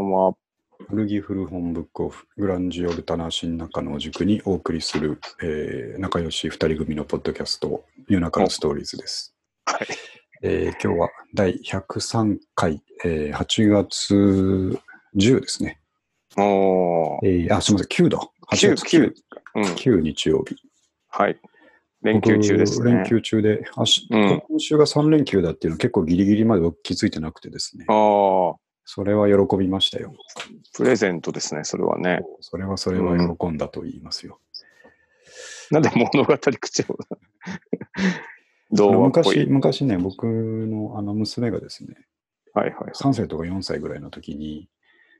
[0.00, 0.34] んは。
[0.88, 9.34] 古着古本ブックオフ、グランジオルタナ新中野を軸にお送りする、えー仲良し二人組のポッドキャスト、夜中のストーリーズです。
[9.66, 9.86] はい。
[10.42, 14.14] えー今日は第103回、えー8月
[15.16, 15.80] 10ですね。
[16.38, 18.18] おー、えーあ、すみません、9だ。
[18.50, 19.14] 8 9、月9 9。。
[19.56, 19.62] うん。
[19.64, 20.56] 9日曜日。
[21.08, 21.38] はい。
[22.02, 22.92] 連休中ですね。
[22.92, 27.84] 僕連休中で、あしうん今週が3連休だっていうの結構ギリギリまで僕気づいてなくてですね。
[27.88, 28.54] ああ、
[28.92, 30.12] それは喜びましたよ。
[30.74, 32.22] プレゼントですね、それはね。
[32.40, 34.40] それはそれは喜んだと言いますよ。
[35.70, 36.98] なんで物語口調
[38.98, 39.46] 昔、い。
[39.46, 41.94] 昔ね、僕のあの娘がですね、
[42.52, 42.90] はいはい。
[42.90, 44.68] 3歳とか4歳ぐらいの時に、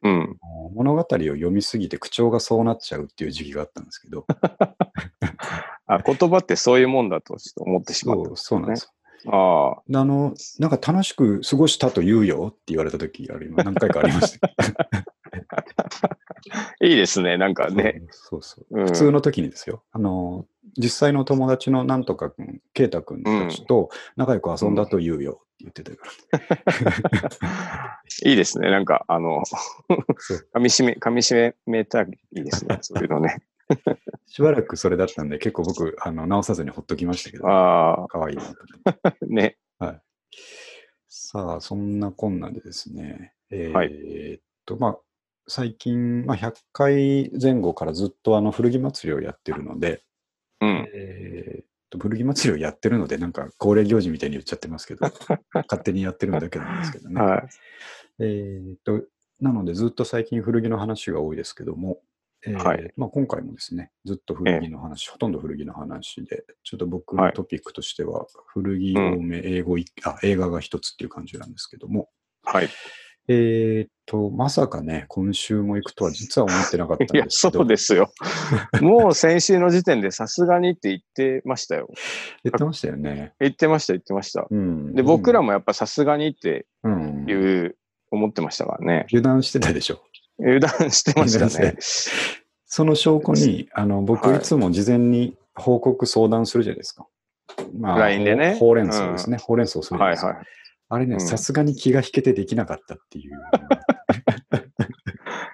[0.02, 0.36] うん。
[0.74, 4.26] 物語を読みすぎて口調がそうなっちゃうっていう時期があったんですけど、
[5.86, 8.90] あ、言葉ってそういうもんだとちょっと思ってしまっそうそうなんですよ。
[9.24, 9.30] た。
[9.30, 14.54] ああ、の、なんか楽しく過ごしたと言うよって言われた時ある、何回かありましたけ
[16.88, 17.74] いいですね、なんかど。
[17.74, 18.02] ね。
[18.10, 18.80] そうそう。
[18.80, 19.82] うん普通の時にですよ。
[19.92, 26.06] あの、実際の友達のなんとかくん、ケイタくんたちと仲良く遊んだと言うよって言ってたか
[27.12, 28.00] ら。
[28.30, 33.42] いいですね、なんか、あの、そう噛み締め、噛み締めたいいですね、そういうのね。
[34.30, 39.00] しばらくそれだったんで、結構僕、あの直さずにほっときましたけど、あかわいいなと思って。
[39.02, 39.58] あ、 ね。
[41.12, 44.98] さあ、そんなこんなでですね、えーはいっと、まあ、
[45.48, 50.02] 最近、まあ、100回前後からずっとあの古着祭りをやってるので、
[50.60, 50.88] うん。
[50.94, 55.06] えーっと古着祭りをやってるので、なんか恒例行事みたいに言っちゃってますけど、
[55.52, 57.20] 勝手にやってるだけなんですけどね。
[57.20, 57.48] はい。
[58.20, 59.04] えーっと、
[59.40, 62.00] なので、ずっと最近古着の話が多いですけども、
[62.46, 72.08] えーはいまあ、今回もですね、ずっと古着の話、ほとんど古着の話で、ちょっと僕はいのトピックとしては、古着多め、英語いあ、映画が一つっていう感じなんですけども、
[72.42, 72.68] はい。
[73.28, 78.10] えーっと、まさかね、今週も行くとは実は思ってなかったんいや、ですけど、そうですよ。
[78.80, 81.88] もう先週の時点でさすがにって言ってましたよ。
[82.42, 83.34] 言ってましたよね。
[83.38, 84.46] 言ってました、言ってました。
[84.50, 87.76] うん、で、僕らもやっぱさすがにってうん、いう、
[88.10, 89.06] 思ってましたからね。
[89.10, 90.02] 油断してたでしょ。
[90.40, 91.76] 油断してましたね。
[92.66, 97.06] その証拠に、あの僕はいいつも事前に報告相談するじゃないですか。
[97.78, 99.38] ま LINE でねほうれん草ですね。
[99.38, 100.26] ほうれん草するじゃなですか。
[100.28, 100.46] はいいはい。
[100.92, 103.34] あれね、うんさすがに気が引けてできなかったっていう。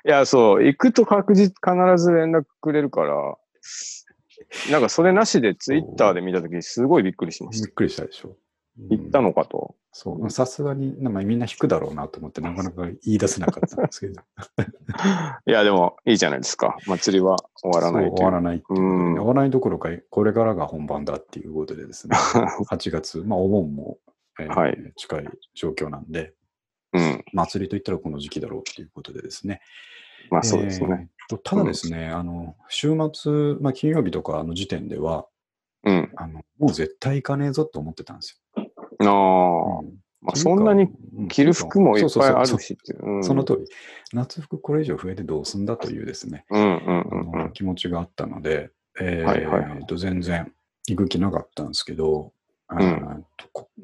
[0.07, 3.37] いや、そう、行くと確実、必ず連絡くれるから、
[4.71, 7.67] なんかそれなしでツイッターで見たときすごいびっくりしました。
[7.67, 8.37] びっくりしたでしょ。
[8.89, 9.75] 行ったのかと。
[9.99, 14.21] そうまあさすがに、まあみんな引くだろうなと思って、なかなか言い出せなかったんですけど。
[15.49, 16.77] いや、でもいいじゃないですか。
[16.87, 22.15] 祭りは終わらない終わらないうん終わらないどころか、これからが本番だっていうことでですね、
[22.69, 23.97] 8月、まあお盆も、
[24.39, 26.35] えーはい近い状況なんで、
[26.93, 27.25] うん。
[27.33, 29.63] 祭りといったらこの時期だろうっていうことでですね。
[30.31, 30.89] まあそうですね。
[30.91, 35.27] えーとただですね、あの週末、まあ、金曜日とかの時点では
[35.85, 36.13] うん。
[36.17, 38.43] あの、もう絶対行かねえぞと思ってたんです
[39.01, 39.81] ああ、よ。
[39.85, 39.97] うん。
[40.23, 42.77] まあそんなにうん着る服もいっぱいあるし
[43.23, 43.67] その通り、
[44.13, 47.39] 夏服これ以上増えてどうすんだというですね、うんうんあうんうん。
[47.45, 48.71] の気持ちがあったので、
[49.01, 50.53] えーと全然
[50.89, 52.33] 行く気なかったんですけど、
[52.69, 53.25] あん。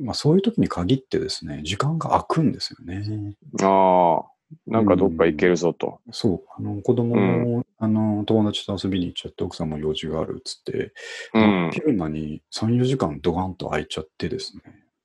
[0.01, 3.37] まあ、そういう時に限ってですね、時間が空くんですよね。
[3.63, 4.33] ああ、
[4.67, 6.01] なんかどっか行けるぞと。
[6.11, 10.93] そう、あの子供も、あの友達と遊びに行っちゃって、奥さんも用事があるっつって、
[11.35, 11.71] うん。
[11.73, 14.63] 昼間に3、4時間ドガンと空いちゃってですね。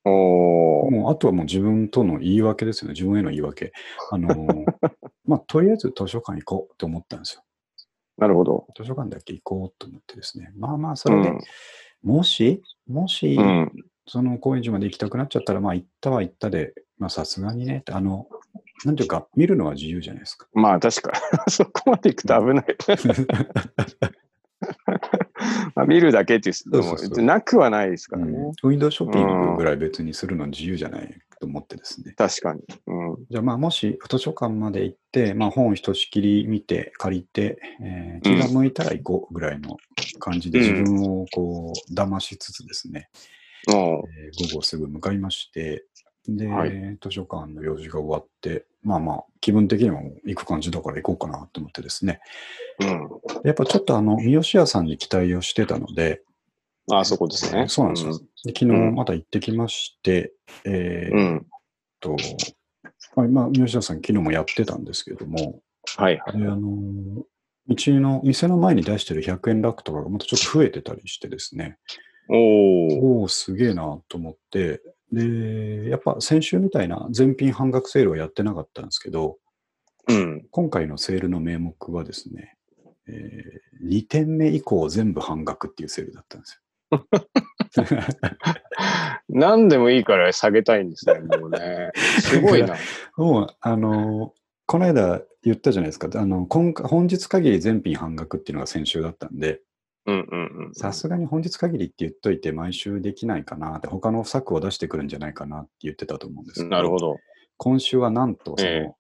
[0.07, 3.73] もうあとはもう自分との言い訳ですよね、自分への言い訳。
[4.12, 4.66] あの
[5.25, 7.44] まあ、とりあえず図書館行こうって思ったんですよ。
[8.18, 8.68] なるほど。
[8.75, 10.51] 図書館だけ行こうと思ってですね。
[10.56, 11.40] まあまあ、それで、うん
[12.03, 13.72] もし、もし、うん。
[14.09, 18.28] その高円寺まで行きたくなっちゃったら、まあ行ったは行ったで、まあさすがにね、あの、
[18.85, 20.47] なんていうか、見るのは自由じゃないですか。
[20.53, 21.18] まあ確かに。
[21.51, 22.65] そこまで行くと危ない。
[25.75, 28.31] まあ見るだけっていう、そうそうそうでもなくはないですからね。
[28.31, 32.13] うんウィンドウショッピングぐらい別にするのは自由じゃないと思ってですね。
[32.18, 32.62] 確かに。
[32.88, 33.25] うん。
[33.30, 39.77] じゃあまあもし図書館まで行って、まあ本をひとしきり見て借りて、えー気が向いたら行こうぐらいの
[40.19, 43.10] 感じでうん自分をこう騙しつつですね、
[43.68, 45.86] もえー午後すぐ向かいまして、
[46.27, 52.19] で、はい図書館の用事が終わって、まあまあ気分的にはもう行く感じだから行こうかなと思ってですね。
[52.79, 53.09] う、うん。
[53.44, 56.21] やっぱちょっとあの三好屋さんに期待をしてたので、
[56.91, 57.68] あそこですね。
[57.68, 58.19] そうなんですよ。
[58.45, 60.33] で昨日また行ってきまして、
[60.65, 61.19] えーうん。
[61.19, 61.45] うん。
[62.00, 62.15] と、
[63.15, 65.62] まあ、今、三好田さん、昨日もやってたんですけれども、
[65.97, 66.39] はいはい。
[66.39, 66.69] であの
[67.69, 71.77] うちの店の前に出してる100円ラックとかがまたちょっと増えてたりしてですね。
[72.29, 74.81] おお、すげえなと思って、
[75.12, 79.38] で、やっぱ先週みたいな全品半額セールはやってなかったんですけど、
[80.09, 80.45] うん。
[80.51, 82.56] 今回のセールの名目はですね、
[83.07, 83.44] え
[83.83, 86.62] 2点目以降全部半額っていうセールだったんですよ。
[89.30, 91.92] 何でもいいから下げたいんですね、 もうね。
[91.95, 92.75] すごいな。
[93.18, 94.33] もう、あの、
[94.65, 99.62] この間言ったじゃないですか、あの今回本日限り全品半額っていうのが先週だったんで。
[100.74, 107.18] さすがに本日限りって言っといて毎週できないかなって、他の策を出してくるんじゃないかなって言ってたと思うんですけど、なるほど。
[107.57, 108.95] 今週はなんとその、ええ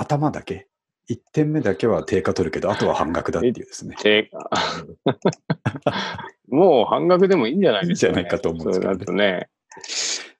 [0.00, 0.66] 頭だけ、
[1.10, 3.96] 1点目だけは定価取るけど、あとは半額だっていうですね。
[4.02, 4.30] で
[6.48, 8.20] もう半額でもいいんじゃないですか、ね。
[8.20, 9.48] いいんじゃないかと思うんですけどね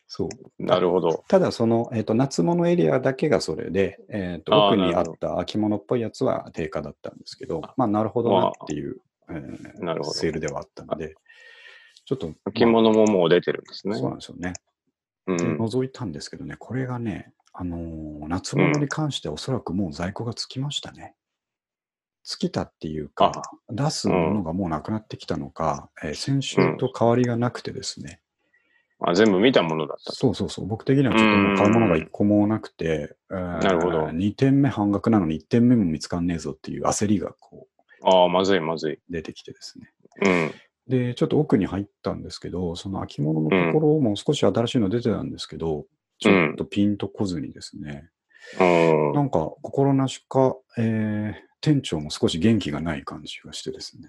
[0.06, 0.28] そう
[0.62, 1.24] なるほど。
[1.28, 11.14] ただその、えー、と夏物エリアだけがそれで、えー、とあー奥にあった秋物っぽいやつは定価だったんですけど、まあなるほどなっていう、えーなるほどセールではあったので、
[12.04, 13.92] ちょっと、着物ももう出てるんですね。
[13.92, 14.52] まあそうなんですよね。
[15.26, 15.62] でうん。
[15.62, 21.14] 覗いたんですけどね、これがね、あのー夏物に関してはおそらくもう在庫がつきましたね。
[22.22, 28.20] 尽きたっていうか、出すものがもうなくなってきたのか、えー先週と変わりがなくてですね、
[29.02, 30.12] あ全部見たものだったと。
[30.12, 37.66] そうそうそう、僕的にはちょっともう買うものが1個もなくて、ななるほど2点目半額なのに1点目も見つかんねえぞっていう焦りがこ
[38.02, 38.94] ああ、まずいまずい。
[38.94, 39.92] う出てきてですね。
[40.24, 40.54] うん。
[40.88, 45.86] で、ちょっと奥に入ったんですけど、その秋物のところも少し新しいの出てたんですけど、
[46.18, 48.08] ちょっとピンとこずにですね、
[48.58, 54.08] うんなんか心なしか、えー店長も少し元気がない感じがしてですね。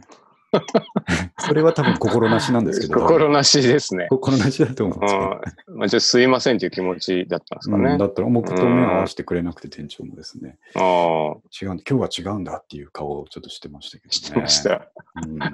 [1.40, 4.08] それは多分心なしなんですけど、心なしですね。
[4.10, 5.42] 心なしだと思うんですけど、
[5.74, 5.78] うん。
[5.80, 7.92] まあ、ちょっとすいませんという気持ちだったんですかね。
[7.92, 14.12] うんだったら僕と目を合わせてくれなくて店長もですね、ああ、違うん今日は違うんだっていう顔をちょっとしてましたけどね。
[14.14, 14.90] してました。
[15.24, 15.50] うんな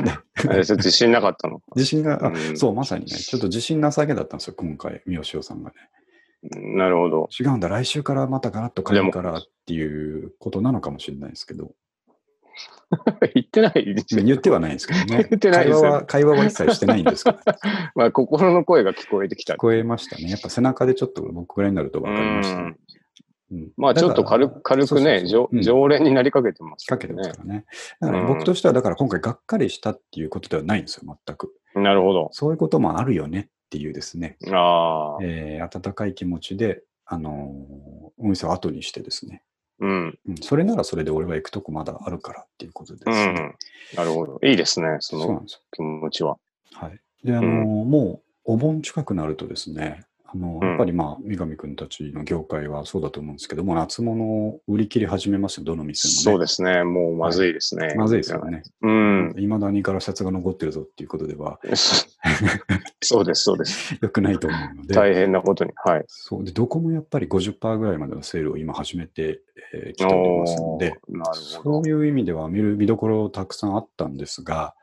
[0.00, 0.12] んで
[0.76, 1.58] 自信なかったの？
[1.58, 1.64] か。
[1.76, 5.76] 自信が、あうんそう、まさにね、ちょっと自信なさげだったんですよ、今回、三好さんがね。
[6.76, 7.28] なるほど。
[7.38, 11.72] 違うんだ、来週からまたガラッと変えるからっていうことなのかもしれないですけど、
[13.34, 15.26] 言ってないですよ言ってはないんですけどね。
[15.30, 17.38] 言ってないですよ会話は、会話は一切してないんですけど、
[17.94, 19.56] まあ、心の声が聞こえてきた聞。
[19.58, 20.28] こえましたね。
[20.28, 22.62] やっぱ背中でちょっと僕ぐらいになると分かりましたね。
[22.62, 27.42] うんまあ、ちょっと軽く、軽くね、常常連になりかけてますかけてますねか。
[27.42, 27.64] らね。
[28.00, 31.54] だからうん僕としては、だから今回がっかりしたっていうことではないんですよ、全く。
[31.74, 32.30] なるほど。
[32.32, 39.42] そういうこともあるよねっていうですね、ああ、えー温かい気持ちで、あのーお店を後にしてですね、
[39.80, 40.18] うん。
[40.28, 43.32] うん、それならそれで俺は行くとこまだあるからっていうことですね。
[43.32, 43.54] ん。
[43.96, 44.40] なるほど。
[44.42, 46.30] いいですね、その気持ちは。
[46.30, 46.38] よ。
[46.72, 47.00] はい。
[47.24, 56.22] で、あのーもうお盆近くなるとですね、あのやっぱりまあ、三上くんたちの業界はそうだと思うんですけども、夏物を売り切り始めますよ、どの店もね。
[56.22, 56.82] そうですね。
[56.82, 57.94] もうまずいですね。
[57.96, 58.44] まずいですよ。
[58.44, 58.62] ね。
[58.82, 59.34] うん。
[59.38, 61.60] いまだにガラシャツが残ってるぞっていうことでは
[63.00, 63.96] そうです、そうです。
[64.02, 65.70] 良くないと思うので、大変なことに。
[65.84, 66.04] はい。
[66.08, 69.40] そうでどこもやっぱり50%ぐらいまでのセールを今始めて
[69.72, 74.74] き、えー来ておりますので、おーなるほそういう意味では見る見どころたくさんあったんですが、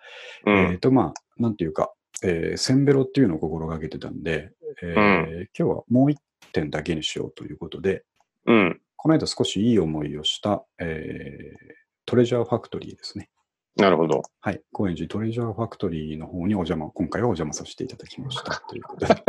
[0.46, 0.52] ど。
[0.52, 0.80] うえっ、ん。
[0.80, 1.92] とまあ、なんていうか、
[2.24, 4.52] えーセンベロっていうのを心がけてたんで、
[4.82, 6.20] えー今日はもう一
[6.52, 8.04] 点だけにしようということで、
[8.46, 8.82] うん。
[8.96, 13.30] この間少しいい思いをした、えートレジャーファクトリーですね。
[13.78, 14.24] なるほど。
[14.42, 14.62] はい。
[14.74, 19.24] 高円寺トレジャーファクトリーの方にお邪魔、今回はお邪魔させていただきましたということで。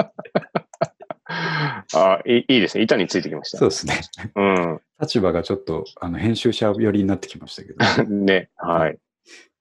[1.94, 2.84] あいいいいですね。
[2.84, 3.58] 板についてきました。
[3.58, 4.00] そうですね。
[4.34, 4.80] うん。
[5.00, 8.04] 立場がちょっとあの編集者寄りになってきましたけど。
[8.10, 8.98] ね、はい。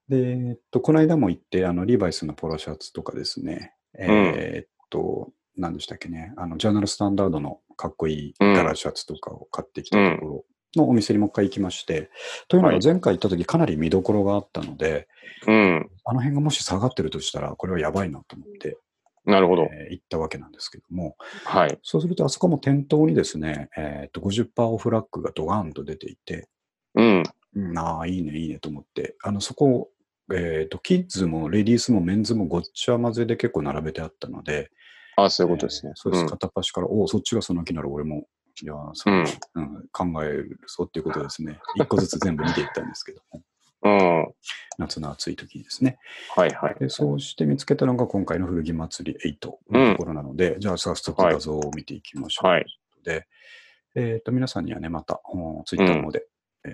[0.09, 12.09] で、えっと、この間も行って、あの、リーバイスのポロシャツとかですね、えーっと、何でしたっけね、あの、ジャーナルスタンダードのかっこいいガラシャツとかを買ってきたところのお店にもう一回行きまして、
[12.47, 15.07] というのがはい前回行った時かなり見どころがあったので、
[15.47, 15.89] うん。
[16.05, 18.77] あの辺がもし下がってるとしたら、これはやばいなと思って、
[19.25, 19.63] なるほど。
[19.63, 21.15] えー行ったわけなんですけども、
[21.45, 21.79] はい。
[21.83, 26.47] そうするとあそこも店頭にですね、えーっと、50%オフラックがドガーンと出ていて、
[26.95, 27.23] うん。
[27.55, 29.89] うん、ああ、いいね、いいねと思って、あの、そこ、
[30.33, 34.71] えっ、と、キッズもレディースもメンズもごっちゃ混ぜで結構並べてあったので、
[35.17, 35.95] あそういうことですねえー。
[35.95, 38.27] そうです、ん片っ端から、おお、そっちがその気なら俺も、
[38.61, 39.25] いやーそう、うん
[39.55, 41.59] うん考えるぞっていうことですね。
[41.75, 43.41] 一個ずつ全部見ていったんですけども、
[43.83, 44.33] うん。
[44.77, 45.97] 夏の暑い時にですね。
[46.35, 46.75] はいはい。
[46.79, 52.47] でそうして見つけたのが今回の古着祭り8のところなので、じゃあ早速画像を見ていきましょう。
[52.47, 52.65] はい。
[53.03, 53.27] で、
[53.95, 55.21] えっ、と、皆さんにはね、また、
[55.65, 56.25] ツイッターの方で、
[56.65, 56.71] えー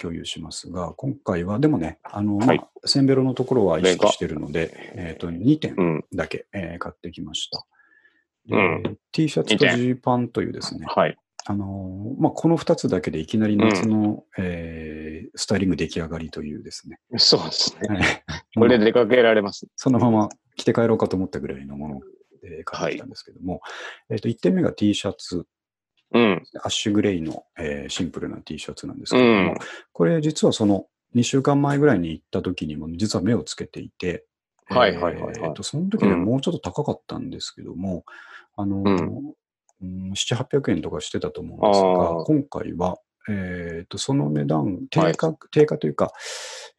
[0.00, 6.04] 共有しますが、今回は、でもね、あの、はいまあ、センベロのところは意識してるので、えっ、と、2点うん。
[6.14, 7.66] だけ、えー買ってきました。
[8.48, 8.98] でうん。
[9.12, 11.16] T シャツとジーパンというですね、はい。
[11.46, 17.88] あのーまあ、この2つだけでいきなり夏の、えースタイリング出来上がりというですね、そうですね。
[17.88, 18.24] はい。
[18.56, 19.66] これで出かけられます。
[19.76, 22.00] そのまま着て帰ろうかと思ったぐらいのもの
[22.42, 23.60] で買ってきたんですけども、
[24.10, 25.46] えっ、と、1点目が T シャツ。
[26.12, 26.42] うん。
[26.62, 29.58] アッシュグレイの、えーシンプルな T シャツなんですけれども、うん。
[29.92, 34.24] これ実はその2週間前ぐらいに行った時にも実は目をつけていて、
[34.66, 35.34] はいはいはいはい。
[35.36, 36.24] えーとその時ね、うん。
[36.24, 38.04] もうちょっと高かったんですけども、
[38.60, 39.34] あのーうん
[39.80, 42.98] うん、7、800円とかしてたと思うんですあが、ー今回は、
[43.28, 46.12] えーとその値段、定価、定価というか、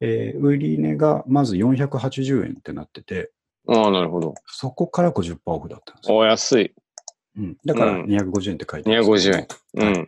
[0.01, 3.31] えー売り値がまず480円ってなってて、
[3.67, 4.33] ああ、なるほど。
[4.47, 6.17] そこから50%オフだったんですよ。
[6.17, 6.73] お安い。
[7.37, 9.47] うん、だからうん250円って書いてますけど250円。
[9.75, 10.07] うはいん。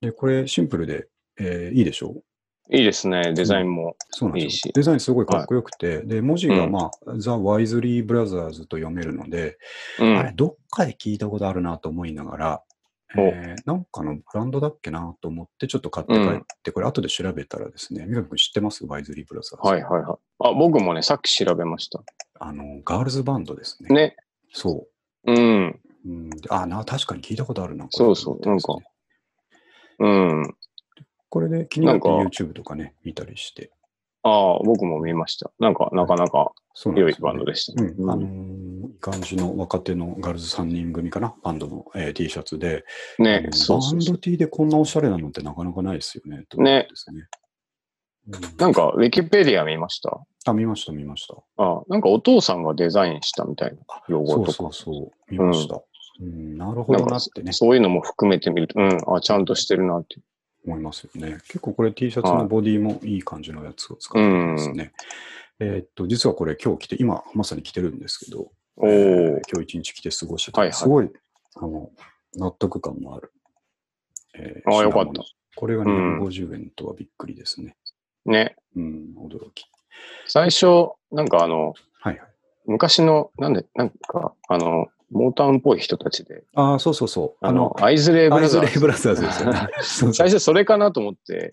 [0.00, 1.06] で、これシンプルで、
[1.38, 2.24] えーいいでしょう？
[2.70, 3.34] いいですね。
[3.34, 3.94] デザインも。
[4.10, 9.58] そうなんですよいいしデザインすごいかっこよくて、で、文字がうんまあ、ザ・ワイズリー・ブラザーズと読めるので、
[10.00, 10.16] うん。
[10.18, 12.62] あれ、どっかで聞いたことあるなと思いながら、
[13.16, 18.84] おえーなんかのブランドだっけなと思ってちょっと買って帰って、これ後で調べたらですね、三上君知ってます？
[18.86, 19.68] ワイズリー・ブラザーズ。
[19.68, 20.48] はいはいはい。
[20.48, 22.02] あ、僕もね、さっき調べました。
[22.40, 23.94] あの、ガールズバンドですね。
[23.94, 24.16] ね。
[24.52, 24.88] そ
[25.26, 25.80] うん。
[26.06, 26.08] う。
[26.08, 27.86] うん、であ、な、確かに聞いたことあるな。
[27.90, 28.88] そうそうこれと思って
[30.00, 30.54] うん。
[31.34, 33.72] これで気になってなんか YouTube とかね、見たりして。
[34.22, 35.50] ああ、僕も見ました。
[35.58, 36.52] なんか、なかなか
[36.94, 37.82] 良いバンドでした。
[37.82, 42.84] うん、あのーいい感じの若手のガールズ3人組かな、バンドの、えー T シャツで、
[43.18, 46.44] あねの、そうそうそうバンド T でこんなおしゃれなのってなかなかないですよね。
[46.48, 47.16] と思ってですね。
[47.18, 47.26] うん
[48.56, 50.20] なんか、ウィキペディア見ました？
[50.46, 51.34] あ、見ました、見ました。
[51.58, 54.52] あなんかお父さんがデザインしたみたいな用そう語とか。
[54.52, 55.82] そうそう、見ました。
[56.20, 60.16] うん、なるほどなってね、そういうのも含めてみると、うん、あ、ちゃんとしてるなって。
[60.64, 61.38] 思いますよね。
[61.46, 64.92] 結構これ T シャツのボディもいい感じのやつを使ってますね。
[65.60, 71.10] えーっと、実はこれ今日着て、今まさに着てるんですけど、おえーー今日一日着て過ごしてた、はいはいすごい、
[71.56, 71.90] あの、
[72.36, 73.32] 納得感のある。
[74.36, 75.22] えあーよかった
[75.56, 77.76] これが250円とはびっくりですね。
[78.26, 78.56] ね。
[78.74, 79.66] うん、驚き。
[80.26, 82.28] 最初、なんかあの、はいはい。
[82.66, 87.46] 昔の、なんで、なんか、あの、モータウンっぽい人たちで、ああ、そうそうそう。
[87.46, 88.72] あの、アイズレイブアイズラザーズ。
[88.72, 89.68] レイブラザーズですよね。
[90.14, 91.50] 最初それかなと思って、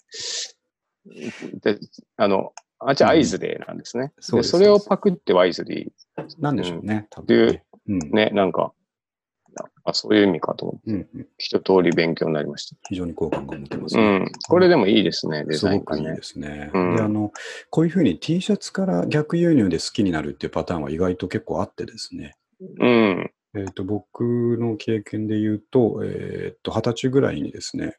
[1.62, 1.80] で、
[2.18, 4.14] あの、あっちはアイズレイなんですね。
[4.20, 5.92] そうそれをパクってワイズリ
[6.40, 7.64] なんでしょうね、多分ね。
[7.88, 8.16] う。
[8.16, 8.74] ね、なんか、
[9.84, 11.28] あ、そういう意味かと思って、うんうん。
[11.38, 12.76] 一通り勉強になりました。
[12.90, 14.02] 非常に好感が持てますね。
[14.02, 14.32] うん。
[14.48, 16.24] これでもいいですね、デすザインがねごくいいで。
[16.24, 16.72] すね。
[16.74, 17.32] うんで、あの、
[17.70, 22.36] こういうふうに T シャツから逆輸入で好きになるっていうパターンは意外と結構あってですね。
[22.80, 23.32] うん。
[23.56, 27.98] えっ、と、僕の経験で言うと、えっ、と、二十歳ぐらいにですね、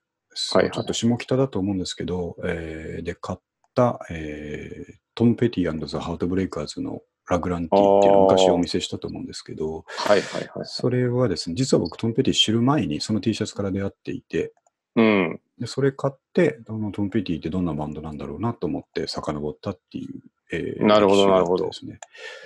[0.55, 3.39] はいはいちょっと下北だと思うんですけど、えーで、買っ
[3.75, 10.65] た、えートム・ペティザ・ハートブレイカーズのラグランティーっていうのを昔お見せしたと思うんですけど、はいはいはい。
[10.65, 14.53] それはですね、実は僕トム・ペティ知る前にその T シャツから出会っていて、
[14.97, 15.41] うん。
[15.59, 21.99] でそれ買って、トム・ペティってどんなバンドなんだろうなと思って遡ったっていう、えーなるほどなるほどですね。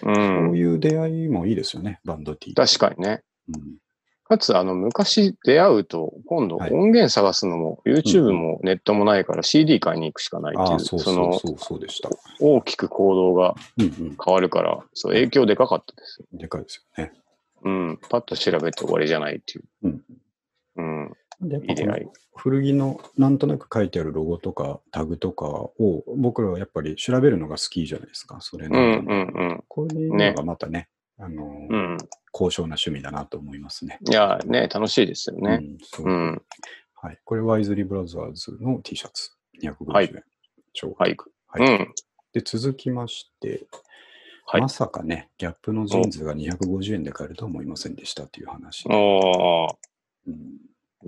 [0.02, 0.06] う。
[0.06, 2.54] そうんいう出会いもいいですよね、バンド T。
[2.54, 3.22] 確かにね。
[3.48, 3.76] うん
[4.28, 12.10] かつ、あの、昔出会うと、今度はい音源探すのも、YouTube もネットもないから CD 買いに行くしかないっていう、ああ、そうそうそうそうでした。
[12.40, 14.16] 大きく行動がうんうん。
[14.22, 16.25] 変わるから、そう、影響でかかったです。
[16.32, 17.12] でかいですよね。
[17.62, 18.00] うん。
[18.08, 19.64] パッと調べて終わりじゃないっていう。
[19.84, 20.02] うん。
[20.76, 21.12] うん。
[21.40, 21.60] で。
[22.36, 28.38] 古着のなんとなく書いてあるロゴとかタグとかを僕らはやっぱり調べるのが好きじゃないですか。
[28.40, 29.64] それうなんんうんうん。
[29.68, 30.88] こういうのがまたね、
[31.18, 31.98] あのーうん。
[32.32, 33.98] 高尚な趣味だなと思いますね。
[34.08, 35.60] いや、ね、楽しいですよね。
[35.62, 36.42] うんそううん。
[36.94, 37.18] はい。
[37.24, 39.30] これ、ワイズリーブラザーズの T シャツ。
[39.62, 39.86] 250円。
[39.88, 40.24] はい
[40.74, 41.16] 超はい。
[41.46, 41.94] はいうん。
[42.32, 43.66] で、続きまして、
[44.48, 48.86] はいまさかね、ギャップのジーンズが250円で買えるとは思いませんでしたという話。
[48.88, 49.74] おー。
[50.28, 50.36] うん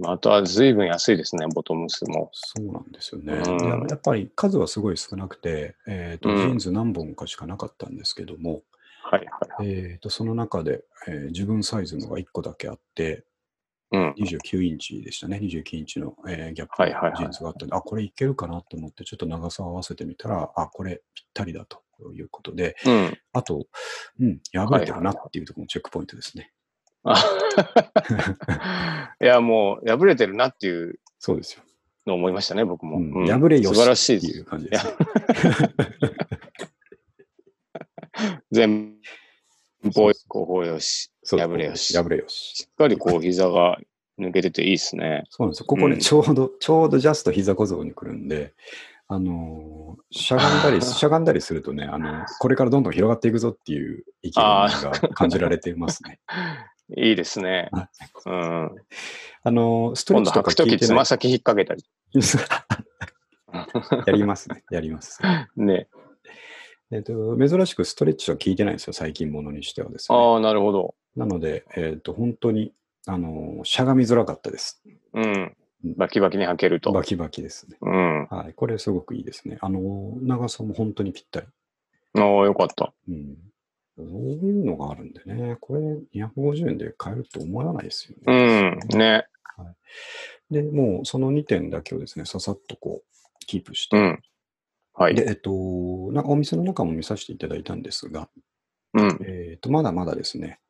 [0.00, 2.31] また随分安いですね、ボトムスも。
[2.33, 3.35] そうなんですよね。
[3.35, 8.62] うんやっぱり数はすごい少なくて、えーとうんジーンズ何本かしかなかったんですけども、
[9.02, 9.26] はい
[9.57, 9.69] はい。
[9.69, 13.25] えーとその中で、えー自分サイズのが1個だけあって、
[13.90, 14.14] うん。
[14.19, 15.38] 29インチでしたね。
[15.43, 23.19] 29インチの、えーギャップはいはいはいのジーンズがあったんで、あ、これいけるかなと思って、ちょっと長さを合わせてみたら、あ、これぴったりだということで、うん。
[23.33, 23.67] あと、
[24.21, 26.52] うん、破れてるなっていうところのチェックポイントですね。
[27.11, 27.17] あ
[29.21, 31.62] いや、もう、破れてるなっていうそうですよ。
[32.07, 32.99] のを思いましたね、僕も。
[32.99, 34.38] うんうん破れよし素晴らしいってです。
[34.38, 34.93] いう感じですね。
[38.50, 38.67] 前
[39.93, 41.11] 方、後方よし。
[41.23, 42.57] そう破れよし破れよし。
[42.57, 43.79] しっかりこう、膝が
[44.19, 45.25] 抜けてていいですね。
[45.31, 45.67] そうなんですよ。
[45.67, 48.55] ここね、うんちょうど、ちょうどジャスト膝小僧に来るんで、
[49.07, 56.19] あのーしゃがんだり、 しゃがんだりするとね、あのこれからどんどん広がっていくぞっていう意気込みが感じられていますね。
[56.97, 57.68] いいですね。
[57.73, 57.88] はい
[58.26, 58.71] うん。
[59.42, 60.97] あのーストレッチとか履くときつ聞いてない。
[60.97, 61.85] ま先引っ掛けたり。
[64.07, 64.64] やりますね。
[64.71, 65.21] やります。
[65.57, 65.88] ね。
[66.90, 70.18] えっと、珍しくストレッチは聞いてないんですよ、最近ものにしてはですね。
[70.18, 70.95] ああ、なるほど。
[71.16, 72.73] なので、えっ、と、本当に、
[73.07, 74.83] あのーしゃがみづらかったです。
[75.12, 75.57] ううん。
[75.97, 76.92] バキバキに履けると。
[76.92, 77.76] バキバキですね。
[77.80, 78.26] うん。
[78.26, 78.54] はい。
[78.54, 79.59] これすごくいいですね。
[79.61, 81.47] あの、長さも本当にぴったり。
[82.14, 82.92] おー、よかった。
[83.09, 83.37] うん。
[84.05, 85.57] そういうのがあるんでね。
[85.61, 85.81] これ
[86.14, 88.71] 250円で買えるって思わないですようね。
[88.71, 88.78] ん。
[88.97, 89.26] ね。
[90.50, 93.97] で、もうその2点だけをですね、ささっとこう、キープして。
[93.97, 94.23] うん。
[94.95, 95.14] はい。
[95.14, 95.50] で、えっと、
[96.12, 98.28] なんかお店の中も見させていただいたんですが、
[98.95, 99.19] うん。
[99.26, 100.61] えっと、まだまだですね、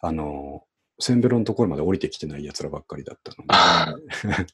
[0.00, 0.64] あの、
[1.00, 4.48] センベロのところまで降りてきてない奴らばっかりだったので、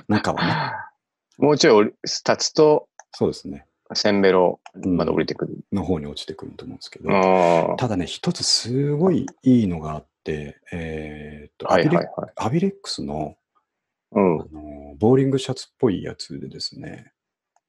[0.08, 5.58] 中はね、もうちょい降り立つと、そうですね、センベロまで降りてくる。
[5.72, 7.76] の方に落ちてくると思うんですけど。
[7.78, 12.32] ただね、一つすごいいいのがあって、えっと、はいアビレはいはい。
[12.36, 13.36] アビレックスの
[14.12, 14.44] うんあ。
[14.52, 17.12] のボーリングシャツっぽいやつでですね、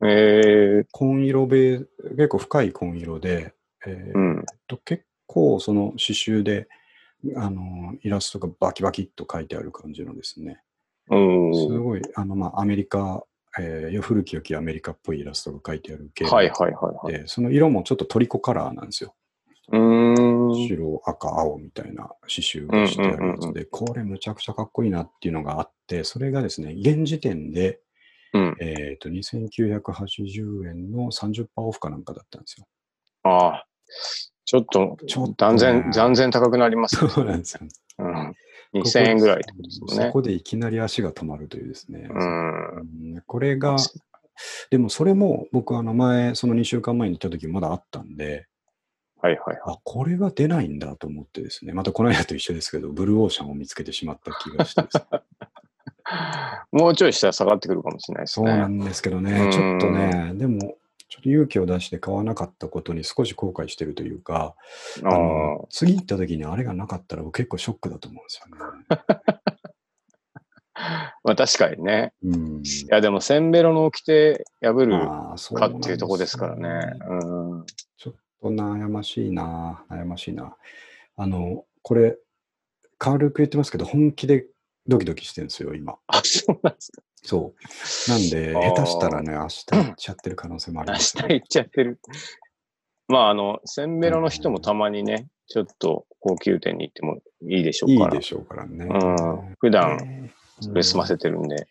[0.04, 3.54] ええ紺色ベー、結構深い紺色で、
[3.86, 4.46] えーうん。
[4.68, 6.68] と結構その刺繍で、
[7.36, 10.62] あのイラストがバキバキっと書いてある感じのですね、
[11.10, 11.54] うん。
[11.56, 13.24] すごい、あの、まあ、アメリカ、
[13.60, 17.14] えー古き良きアメリカっぽいイラストが書いてある系はいはいはいはい。
[17.14, 19.16] で、その色もちょっとトリコカラーなんですよ。
[19.72, 20.68] うーん。
[20.68, 27.80] 白、赤、青みたいな刺繍がしてあるやつで、これむちゃくちゃかっこいいなっていうのがあって、それがですね、現時点で、
[28.34, 28.58] うん。
[28.60, 32.68] えっ、と、2980円の30%オフかなんかだったんですよ。
[33.24, 33.68] ああ。
[34.46, 37.10] ちょっとちょっとね、断然、断然高くなりますね。
[37.10, 37.62] そうなんですよ。
[38.00, 38.34] うん。
[38.74, 40.06] 2000円ぐらいってことですもんね。
[40.08, 42.08] そこでいきなり足が止まるというですね。
[42.10, 42.76] うん。
[42.76, 43.78] うんこれが、
[44.70, 48.48] でもそれも僕あの前、その2週間前に行った時まだあったんで、
[49.20, 49.60] はいはいはい。
[49.66, 55.22] あ、これが出ないんだと思ってですね、またこの間と一緒ですけど、ブルーオーシャンを見つけてしまった気がしてですね、
[56.72, 58.48] もうちょいしたら下がってくるかもしれないですね。
[58.48, 60.76] そうなんですけどね、うんちょっとね、でも、
[61.10, 64.56] ちょっと勇気を出して買わなかったことに少し後悔してるというか、
[65.04, 68.88] ああの次行った時にあれがなかったら僕結構ショックだと思うんですよね。
[70.78, 71.14] あ。
[71.24, 72.14] まあ確かにね。
[72.24, 72.62] うん。
[72.64, 75.00] いやでも、センベロの掟破る
[75.58, 76.70] かっていうとこですからよね。
[77.08, 77.16] う
[77.62, 77.66] ん。
[77.98, 80.56] ちょっと悩ましいな、悩ましいな。
[81.16, 82.18] あの、これ、
[82.98, 84.48] 軽く言ってますけど、本気で
[84.88, 85.98] ドキドキしてるんですよ、今。
[86.08, 87.02] あ、そうなんですか。
[87.24, 88.10] そう。
[88.10, 92.00] なんで、下手したらね、明日行っちゃってる可能性もあり明ます、日行っちゃってる。
[93.08, 98.14] まあ、あの、センベロの人もたまにね、ちょっと高級店に行ってもいいでしょうから。
[98.14, 98.86] いいでしょうからね。
[98.86, 98.98] う
[99.52, 99.56] ん。
[99.60, 101.68] 普段、ねそれ済まうんせてるんで。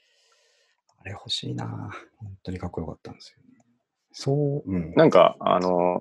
[1.00, 1.90] あれ欲しいな。
[2.18, 3.64] 本当にかっこよかったんですよ、ね。
[4.12, 4.94] そう、うん。
[4.94, 6.00] なんか、あの、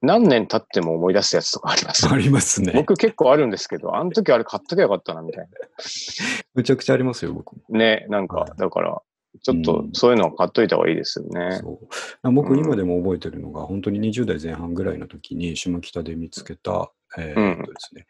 [0.00, 2.08] 何年経っても思い出すやつとかあります。
[2.08, 2.72] ありますね。
[2.74, 5.48] 僕結構あるんですけど、あの時あれ買っときゃよかったな、みたい
[6.54, 7.62] むちゃくちゃありますよ、僕も。
[7.68, 7.78] な。
[7.78, 9.02] ね、なんか、はいだから、
[9.42, 11.58] ちょっとうんそういうのを買っといた方がいいですよね。
[11.60, 11.80] そ
[12.22, 18.06] う僕、うん今でも覚えてるのが、本当に20代前半ぐらいの時に、下北で見つけた、えーうんっとですね、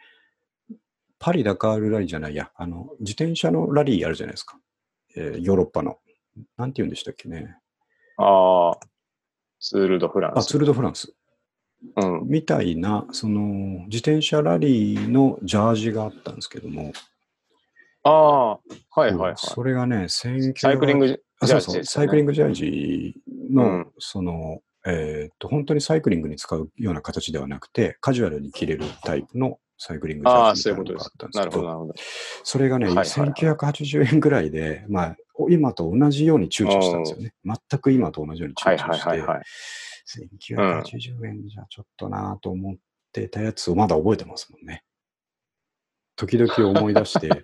[1.19, 4.59] パリ・ダカールラリーじゃないや、あの、自転車のラリーあるじゃないですか。
[5.17, 5.99] えーヨーロッパの。
[6.57, 7.57] なんて言うんでしたっけね。
[8.19, 8.79] ああ、
[9.59, 10.49] ツール・ド・フランあ、ス。
[10.49, 11.13] ツール・ド・フランス。
[11.97, 12.29] うん。
[12.29, 13.41] みたいな、その、
[13.87, 16.93] 自転車ラリーのジャージがあったんですけども、
[18.05, 19.35] ああ、はいはいはい。
[19.37, 22.33] それがね、1900サイクリングジあそうそう、ャージですサイクリング。
[22.33, 23.15] グジャージ
[23.53, 31.95] の、うんその、えーっと、本当にサイクリングに使うような形ではなくて、カジュアルに着れるタイプのサイクリングジャージたいなのがあったんですけど、ど。
[32.45, 35.17] それがね、はいはいはい1980円ぐらいで、まあ、
[35.51, 37.35] 今と同じように躊躇したんですよね。
[37.45, 39.43] 全く今と同じようにはい躊躇して、はいはいはい。
[40.09, 42.77] 1980円じゃちょっとなぁと思っ
[43.13, 44.85] てたやつをまだ覚えてますもんね。
[46.17, 47.43] 時々思い出して、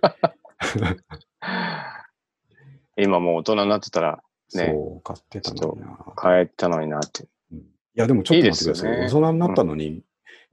[2.97, 4.21] 今もう大人になってたら
[4.53, 7.27] ねそう、買ってたのになぁ買えたのになって。
[7.51, 7.63] うんい
[7.95, 8.91] や、でもちょっと待ってください。
[8.91, 10.03] いいですよね大人になったのに、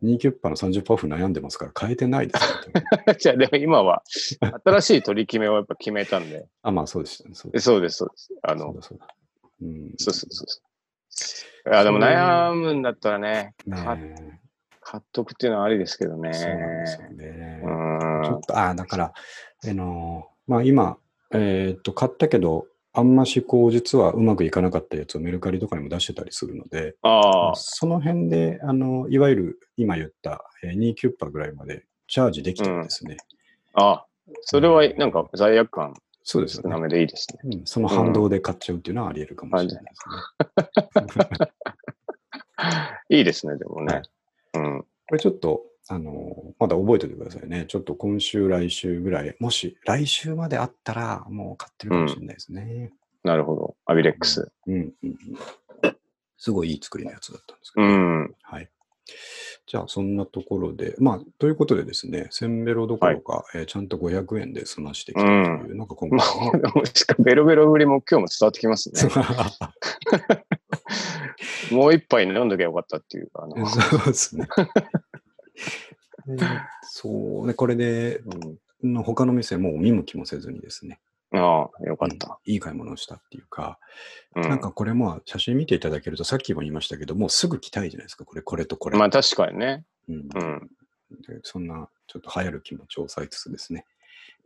[0.04, 2.46] 2キュッパの30%オフ悩んでますから、変えてないです
[3.18, 4.04] じゃあでも今は
[4.64, 6.46] 新しい取り決めをやっぱ決めたんで。
[6.62, 7.34] あ、まあそうでしたね。
[7.34, 8.28] そうえそうです、そうです。
[8.42, 9.08] あの、そうだそうだ。
[9.62, 9.94] うん。
[9.98, 10.71] そうそうそうそう。
[11.66, 14.40] いや、でも悩むんだったらね、ね
[14.80, 16.34] 買っとくっていうのはありですけどねえ。
[16.34, 17.62] そうなんですよね。
[17.62, 19.12] うちょんっと、あだから、
[19.64, 20.98] あのまあ今、
[21.32, 33.16] えーっと、買ったけど、あんましこう、実はうまくいかなかったやつをメルカリとかにも出してたりするので、ああ、その辺で、あの、いわゆる今言った、えー2キュッパぐらいまでチャージできたらですね。
[33.74, 34.06] ああ、
[34.42, 36.70] それはなんか罪悪感そうですよね。
[36.70, 37.40] 少なめでいいですね。
[37.44, 41.52] うん、その反動で買っちゃうっていうのはあり得るかもしれないですね。
[43.08, 44.02] いいですね、でもはね
[44.54, 44.58] い。
[44.58, 44.80] うん。
[44.80, 47.66] これちょっと、あの、まだ覚えておいてくださいね。
[47.66, 52.92] ちょっと今週、来週ぐらい、もし来週まであったら、もう買ってるかもしれないですね。
[53.24, 53.76] なるほど。
[53.86, 54.50] アビレックス。
[54.66, 55.16] うん、うん、うん。
[56.38, 58.20] すごいいい作りのやつだったんですけうど、ん。
[58.22, 58.30] はい。
[59.72, 69.00] じゃあ、そんなところで、まあ、ということでですね、センベロどころか、えーちゃんと500円で済ましてきたというのが今回まの、あ、しかもベロベロ売りも今日も伝わってきますね。
[71.72, 73.30] もう一杯飲んどきゃよかったっていう。
[73.32, 74.46] あ のそうですね。
[76.36, 76.44] で
[76.82, 77.08] そ
[77.44, 78.18] うね、これで、
[78.82, 81.00] うん、の他の店もう見向きもせずにですね、
[81.34, 82.38] ああ、よかった。
[82.44, 83.78] いい買い物をしたっていうか、
[84.36, 88.98] うんなんかこれも写真見ていただけると、さっきも言いましたけど、もうすぐ着たいじゃないですか、これ、これとこれ。
[88.98, 89.84] まあ確かにね。
[90.08, 90.70] うんうん。
[91.26, 93.84] でそんなちょっと流行る気持ちを抑えつつですね、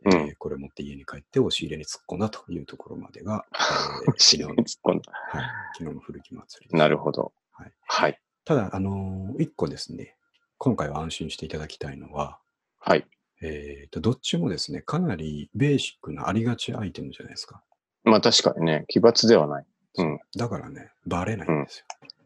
[0.05, 3.45] うんえーこれ持って家に帰って押し入れに突っ込んだというところまでが、
[4.07, 5.11] えー昨日の突っ込んだ。
[5.13, 5.43] はい、
[5.77, 6.75] 昨日の古着祭りです。
[6.75, 7.33] なるほど。
[7.53, 8.21] はいはい。
[8.45, 10.15] ただ、あのー一個ですね、
[10.57, 12.39] 今回は安心していただきたいのは、
[12.79, 13.05] はい。
[13.41, 17.61] えーと、どっちもですね、かなりベーシックなありがちアイテムじゃないですか。
[18.03, 19.65] まあ確かにね、奇抜ではない。
[19.99, 20.19] うん。
[20.35, 21.85] だからね、バレないんですよ。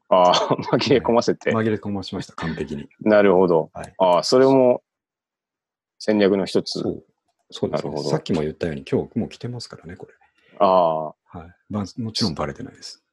[0.09, 0.33] ああ、
[0.77, 1.51] 紛れ込ませて。
[1.51, 2.87] 紛れ込ましました、完璧に。
[3.01, 3.69] なるほど。
[3.73, 3.93] はい。
[3.97, 4.83] ああ、それも
[5.99, 6.79] 戦略の一つ。
[6.79, 7.03] そう。
[7.49, 7.89] そうですね。
[7.89, 10.13] なるほどさっきも言ったように、今日もう着てますからね、これ。
[10.59, 11.05] ああ。
[11.05, 11.15] はい。
[11.69, 13.03] まあ、もちろんバレてないです。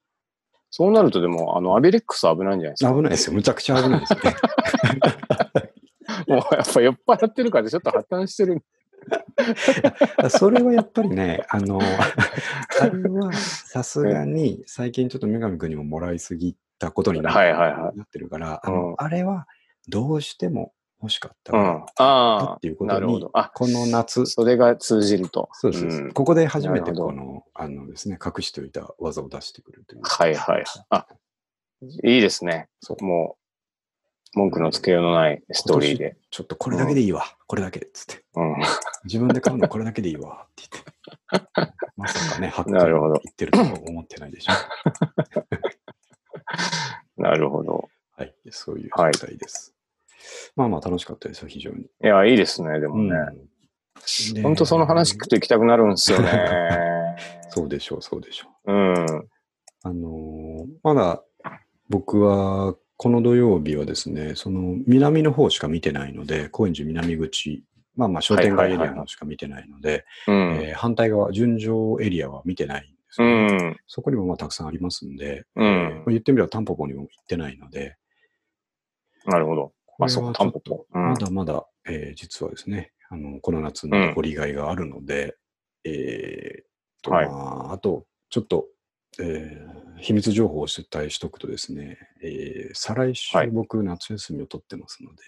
[0.70, 2.94] そうなるとでも、あの、アビレックス危ないんじゃないですか？
[2.94, 3.34] 危ないですよ。
[3.34, 4.36] むちゃくちゃ危ないですよね。
[6.34, 8.62] もうやっぱ酔っ払ってるからちょっと破綻してる。
[10.30, 11.80] それはやっぱりね、 あの、
[12.80, 18.62] あれはさすがに最近ちょっと女神くんにももらいすぎたことにな,、ってるから、
[18.96, 19.46] あれは
[19.88, 25.48] どうしても欲しかったかっていうことにるほど。、あ、この夏、それが通じると。
[25.52, 30.02] そうそうです、んここで初めてこの、あのですね、隠しておいた技を出してくるという。
[30.04, 30.64] はいはいはい。
[30.90, 31.06] あ、
[32.04, 32.68] いいですね。
[32.80, 33.04] そう。
[33.04, 33.47] もう、
[34.34, 36.16] 文句のつけようのないストーリーで。
[36.30, 38.24] ちょっとこれだけでいいわ、これだけっつって。
[38.34, 38.56] うん。
[39.04, 41.72] 自分で買うのこれだけでいいわって言って。
[41.96, 44.52] まさかね、言ってるとは思ってないでしょ。
[47.16, 47.88] なるほど。
[48.16, 49.74] はい、そういうはい状態です。
[50.56, 51.82] まあまあ楽しかったですよ、非常に。
[51.82, 53.14] いや、いいですね、でもね。
[54.34, 56.30] でほんとその話聞くと行きたくなるんですよね。
[57.50, 58.72] そうでしょう、そうでしょう。
[58.72, 59.28] うん。
[59.82, 61.22] あのーまだ
[61.88, 67.62] 僕はこの土曜日はですね、その南の方しか見てないので、高円寺南口、
[67.94, 70.04] まあまあ商店街エリアの方しか見てないので、
[70.74, 73.76] 反対側、純情エリアは見てないんですね、ん。
[73.86, 75.64] そこにもまあたくさんありますんで、うん。
[75.64, 77.96] えーまあ言ってみればタンポポにも行ってないので、
[79.26, 79.72] なるほど。
[80.00, 80.86] あ、そうか、タンポポ。
[80.90, 85.36] まだまだ、えー実はですね、あのこの夏の掘りがいがあるので、
[85.84, 87.28] えーとはい。
[87.28, 88.66] まあ、あと、ちょっと、
[89.20, 95.22] えー秘密情報を出題しとくとですね、えー再来週はい僕夏休みを取ってますので、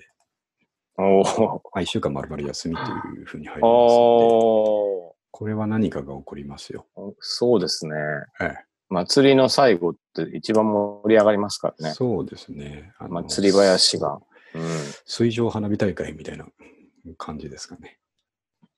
[0.96, 6.86] おーまあ、1週間丸々休みというふうに入りますので、おこれは何かが起こりますよ。
[6.96, 7.94] ーそうですね。
[8.40, 11.94] ええ祭りの最後って一番盛り上がりますからね。
[11.94, 12.92] そうですね。
[12.98, 14.20] 祭り林が。
[14.52, 14.62] うん。
[15.06, 16.46] 水上花火大会みたいな
[17.16, 17.98] 感じですかね。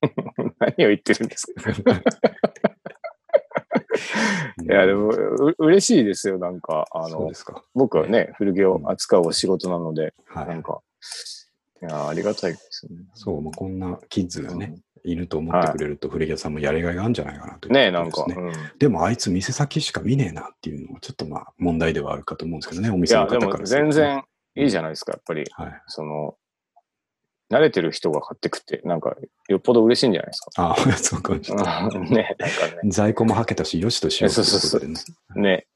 [0.61, 1.63] 何を言ってるんですか
[4.63, 6.39] いや、でも、う嬉しいですよ。
[6.39, 7.31] なんか、あの。
[7.75, 10.49] 僕はね、古着を扱うお仕事なので、はい。
[10.49, 10.81] なんか、
[11.83, 12.99] いや、ありがたいですね。
[13.15, 18.25] そう、まあ、こんなキッズがね、うんいると思ってくれると、古着屋さんもやりがいがあるんじゃないかなとねえ、なんか。
[18.29, 25.45] うんでも、あいつ店先しか見ねえなっていうのは、ちょっとまあ、問題ではあるかと思うんですけどね、おい店の方から全ね然いいじゃないですか、やっぱり。
[25.51, 25.83] はい。
[25.89, 26.37] その、
[27.53, 29.15] 慣れてる人が買ってくって、なんか、
[29.49, 30.51] よっぽど嬉しいんじゃないですか。
[30.57, 31.99] ああ、 そうか、ちょっと。
[31.99, 32.91] うんね、なんかね。
[32.91, 34.95] 在庫もはけたし、よしとしようと いうことでね。
[35.37, 35.67] ね、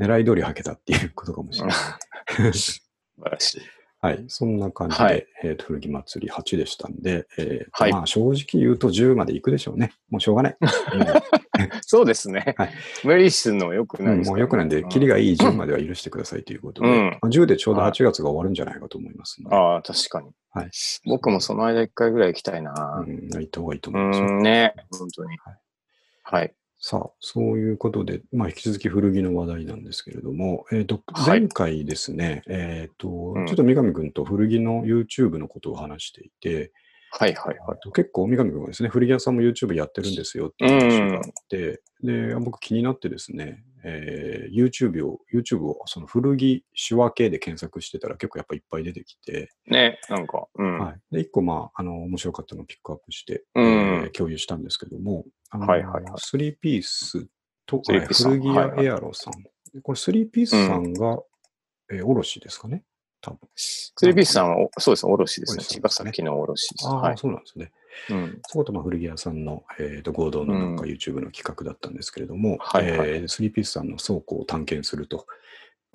[0.00, 2.52] 狙い通りはけたっていうことかもしれない。
[2.54, 2.80] 素
[3.22, 3.75] 晴らしい。
[4.06, 9.92] はい、そんな感じで、はいえーと古着祭り8でしたんで、えーとはいまあ、正直言うと10まで行くでしょうね。
[10.10, 10.56] もうしょうがない。
[11.82, 12.54] そうですね。
[12.56, 12.70] はい
[13.04, 20.30] 無理するのもよくうんないですもうよくないんで、キリがいい10までは許してくださいということで、うんまあ10でちょうど8月が終わるんじゃないかと思いますので、ああ、確かに。
[20.50, 20.70] はい
[21.06, 23.04] 僕もその間一回ぐらい行きたいな。
[23.06, 24.30] うん、行った方がいいとう思いますよ。
[24.30, 25.58] ん、ね、本当にはい。
[26.22, 26.54] はい。
[26.88, 31.40] さあ、そういうことで、まあ、引き続き古着の話題なんですけれども、えーとはい。
[31.40, 33.46] 前回ですね、えーとうん。
[33.48, 36.70] ちょっと三上君と古着の YouTube のことを話していて、
[37.10, 37.78] はいはいはい。
[37.82, 50.78] と結構、三上君がですね、古着屋さんも YouTube やってるんですよっていう話があって、で、僕気になってですね、えー YouTube を、YouTube をその古着仕分けで検索してたら結構やっぱいっぱい出てきて、ね、なんか、うん。
[50.80, 51.00] はい。
[51.14, 57.26] で、一個まあ、あの、面白かったのをピックアップして、うんえー共有したんですけども、あのはいはいはいスリーピース
[57.66, 58.00] と、古
[58.40, 59.80] 着屋エアロさん。
[59.82, 61.18] これ、スリーピースさんが、
[61.92, 62.82] えー卸ですかね？
[63.20, 63.38] 多分。
[63.54, 65.62] スリーピースさんは、おそうですね、おろしですね。
[65.64, 66.86] 茅ヶおろしですね崎のおろしです。
[66.88, 67.18] ああ、はい。
[67.18, 67.70] そうなんですね。
[68.10, 68.40] うん。
[68.46, 75.26] そことまあ古着屋さんの、えー、と合同のなんかうん YouTube の企画だったんですけれども、はいはいえースリーピースさんの倉庫を探検すると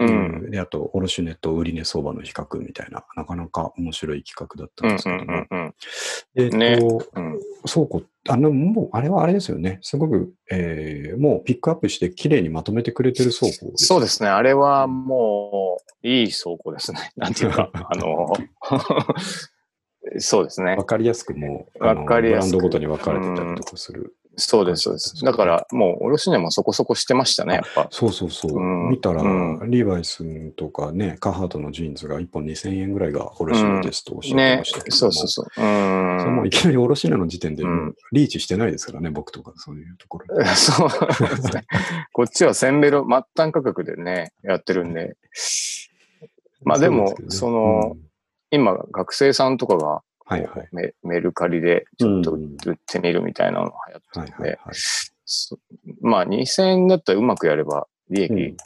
[0.02, 0.06] う。
[0.06, 6.58] うんんで、あと、卸値と売値相場の比較みたいな、なかなか面白い企画だったうんんですけども。
[6.58, 7.40] ねと、うん。
[7.72, 9.80] 倉庫、あの、もう、あれはあれですよね。
[9.82, 13.74] すごく、えーもうピックアップして綺麗にまとめてくれてる倉庫。
[13.76, 14.30] そうですね。
[14.30, 17.12] あれはもう、いい倉庫ですね。
[17.16, 18.34] なんていうか、あの、
[20.20, 20.84] そうですねわ。
[20.86, 24.16] かりやすくもう、わかりやすくブランドごとに分かれてたりとかする。
[24.38, 25.26] そうです、そうです。
[25.26, 27.88] だから、もう、卸値もそこそこしてましたね、やっぱ。
[27.92, 28.58] そうそうそう。
[28.58, 34.90] うん見たら、うんリーバイスとかね、カハートのジーンズが1本2000円ぐらいが卸値ですとおっしゃってねましたけ。
[34.90, 35.46] ども、そうそうそう。
[35.46, 35.66] うそれ
[36.32, 36.50] もうんい。
[36.50, 37.64] きなり卸値の時点で
[38.14, 40.46] リーチしてないですからね、僕とかそういうところで。
[40.56, 41.66] そうですね。
[42.14, 45.18] こっちは1000ベロ、末端価格でね、やってるんで。
[46.64, 48.11] まあでもうでねそのうん
[48.52, 50.70] 今、学生さんとかがはいはい。
[50.72, 54.76] メメルカリでちょっとうん売ってみるみたいなのが流行ってるんで、はいはいはい。
[55.26, 55.60] そ
[56.02, 58.58] まあ2000円だったらうまくやれば利うん益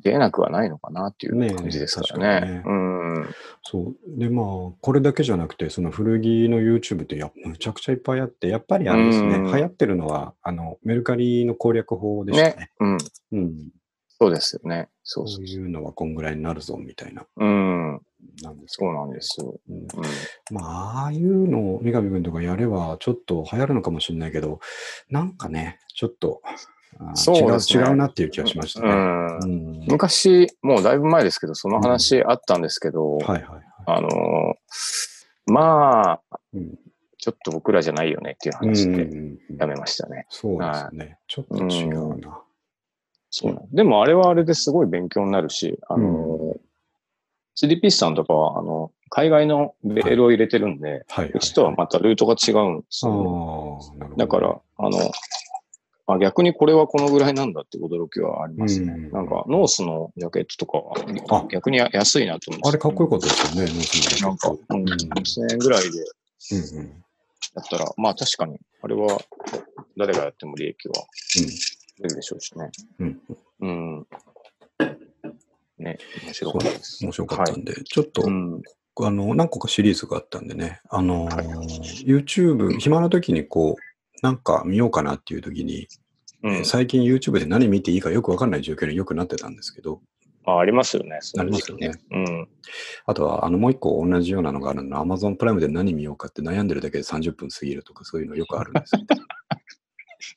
[0.00, 2.46] 出なくはないのかなっていう感じですからね。
[2.54, 3.26] ね確うん。
[3.62, 3.96] そう。
[4.06, 4.46] で、まあ、
[4.80, 12.70] これだけじゃなくて、その古着の YouTube ってやむちゃくちゃいっぱいあって、やっぱりあれですね、うん流行ってるのは、あの、メルカリの攻略法でしたね。
[12.80, 12.98] うん。
[13.32, 13.68] うん。
[14.22, 14.88] そうですよね。
[15.02, 17.26] そうそそうういうのはこんぐらいになるぞ、みたいな。
[17.36, 18.00] うん。
[18.40, 19.58] なんですそうなんですよ。
[19.68, 19.86] うんうん。
[20.52, 24.60] まあ、ああいうのを三上君とかやれば、ちょっと流行るのかもしれないけど、
[25.10, 26.40] なんかね、ちょっと、
[27.14, 28.88] そうね違う、違うなっていう気がしましたね。
[28.90, 33.62] うんうん昔、もうだいぶ前ですけど、その話あったんですけど、はいはいはい。
[33.86, 36.78] あのーまあ、うん
[37.22, 39.08] ちょっと僕らじゃないよねっていううん話で
[39.56, 40.26] やめましたね。
[40.28, 41.18] そうですね。
[41.28, 42.42] ちょっと違うな。
[43.32, 46.60] そうでもあれはあれですごい勉強になるし、あのー、
[47.54, 51.30] スリーピースさんとかは、あの、海外のベールを入れてるんで、はいはい。
[51.34, 54.06] うちとはまたルートが違うんですよ、ね。
[54.18, 55.12] だから、あの、
[56.08, 58.92] あ逆にこれはこのぐらいなんだって驚きはありますね。
[58.92, 60.78] うんなんか、ノースのジャケットとか
[61.30, 62.68] あは逆に安いなと思って。
[62.68, 66.86] あれかっこよかったですよね、ノースのなんか、うん、うん2000円ぐらいでうんうん。
[67.54, 69.18] やったら、まあ確かに、あれは
[69.96, 70.94] 誰がやっても利益は
[72.02, 72.70] 出るでしょうしね。
[72.98, 73.20] うん。
[73.60, 73.98] うん。
[73.98, 74.06] うん。
[75.78, 77.04] ね、面白かったです。
[77.04, 78.62] 面白かったんで、ちょっと、うん。
[79.00, 81.46] あの、何個かシリーズがあったんでね、あのーはい
[82.04, 85.88] YouTube、暇な時にこう、なんか見ようかなっていう時に、
[86.42, 86.64] うん。
[86.64, 90.00] 最近 YouTube で何見ていいかよくわかんない状況によくなってたんですけど、
[90.44, 91.20] あありますよね。
[91.38, 92.48] ありますうん。
[93.06, 99.22] あとは、あの、もう一個同じようなのがあるの、Amazon プライムで何見ようかって悩んでるだけで30分過ぎるとか、そういうのよくあるんですけど。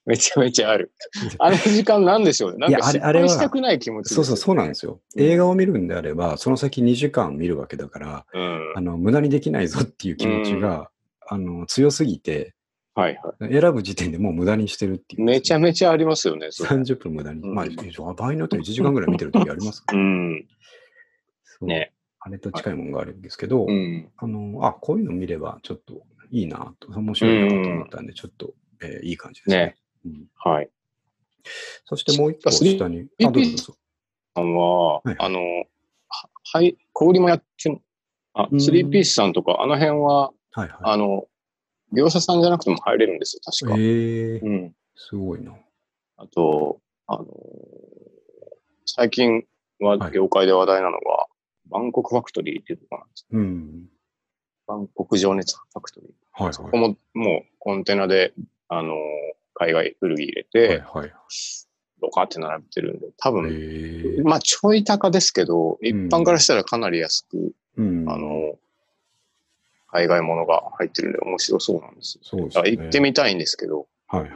[0.05, 0.91] めちゃめちゃある。
[1.39, 2.57] あの時間なんでしょうね。
[2.59, 4.99] なんか失あれあれは敗したくない気持ちそうそう、そうなんですよ。
[5.15, 8.73] うん映画を見るんであれば、その先2時間見るわけだから、うん。
[8.75, 10.89] あの、無駄にできないぞっていう気持ちが、
[11.27, 12.53] あの、強すぎて、
[12.93, 15.21] はいは選ぶ時点でもう無駄にしてるっていい。
[15.21, 15.25] う。
[15.25, 16.47] めちゃめちゃありますよね。
[16.51, 17.41] それ30分無駄に。
[17.41, 17.65] うんまあ、
[18.13, 19.93] 場合によっては1時間ぐらい見てる時ありますか？
[19.93, 20.47] ら、うん。
[21.43, 21.91] そうね。
[22.19, 24.09] あれと近いものがあるんですけど、うん。
[24.17, 29.57] あの、あ、こういうの見ればちょっといいなと、面白いなと思ったんで、ちょっと、えーいい感じですね。
[29.57, 29.75] ね。
[30.05, 30.69] うんはい。
[31.85, 33.75] そしてもう一個スリー下に、リあ、どうぞ。
[34.35, 35.39] さんは、はいあの、
[36.09, 37.81] ははい、小売りもやっても、
[38.33, 41.27] あう、んスリーピースさんとか、あの辺は、はいはあの、
[41.93, 43.77] 業者さんじゃなくても入れるんですよ、確か。
[43.79, 43.83] い。
[43.83, 44.75] えー、うん。
[44.95, 45.53] すごいな。
[46.17, 47.25] あと、あの、
[48.85, 49.45] 最近
[49.79, 51.27] ははい業界で話題なのが、
[51.67, 53.27] バンコクファクトリーっていうところなんです。
[53.31, 53.89] うん。
[54.67, 56.43] バンコク情熱ファクトリー。
[56.43, 58.33] はいそこももうコンテナで、
[58.67, 58.93] あの、
[59.55, 60.69] 海外古着入れはい。
[60.69, 61.13] て、はいはい。
[62.01, 68.05] ドカって並べてるんで、多え分、ー、まあちょい高ですけど、一般からしたらかなり安く、うん。
[68.07, 68.57] あの、
[69.87, 72.21] 海外ものが入ってるんで面白そうなんですよ。
[72.23, 72.71] そうですね。
[72.71, 74.31] 行ってみたいんですけど、はいはい。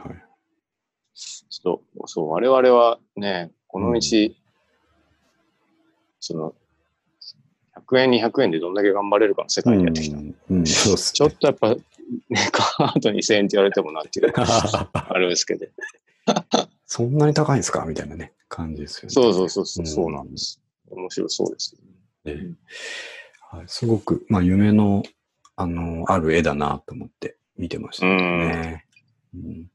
[1.14, 4.00] ちょっと、そう、我々はね、この道、
[6.18, 6.54] その、
[7.76, 10.16] 100円、200円でどんだけ頑張れるかの世界でやってきた。
[10.16, 11.76] うん、うん、そうっすちょっとやっぱ、
[12.28, 15.66] ね、 カード2000円って言われてもなっていう、 あるんですけど。
[16.86, 17.84] そんなに高いんですか？
[17.86, 19.10] みたいなね、感じですよね。
[19.10, 20.60] そうそうそうそう、うんそうなんです。
[20.90, 21.76] 面白そうです。
[22.24, 22.34] ね
[23.52, 25.02] はい、すごく、まあ、夢の、
[25.56, 28.84] あの、ある絵だなと思って見てましたね。
[29.34, 29.68] うんで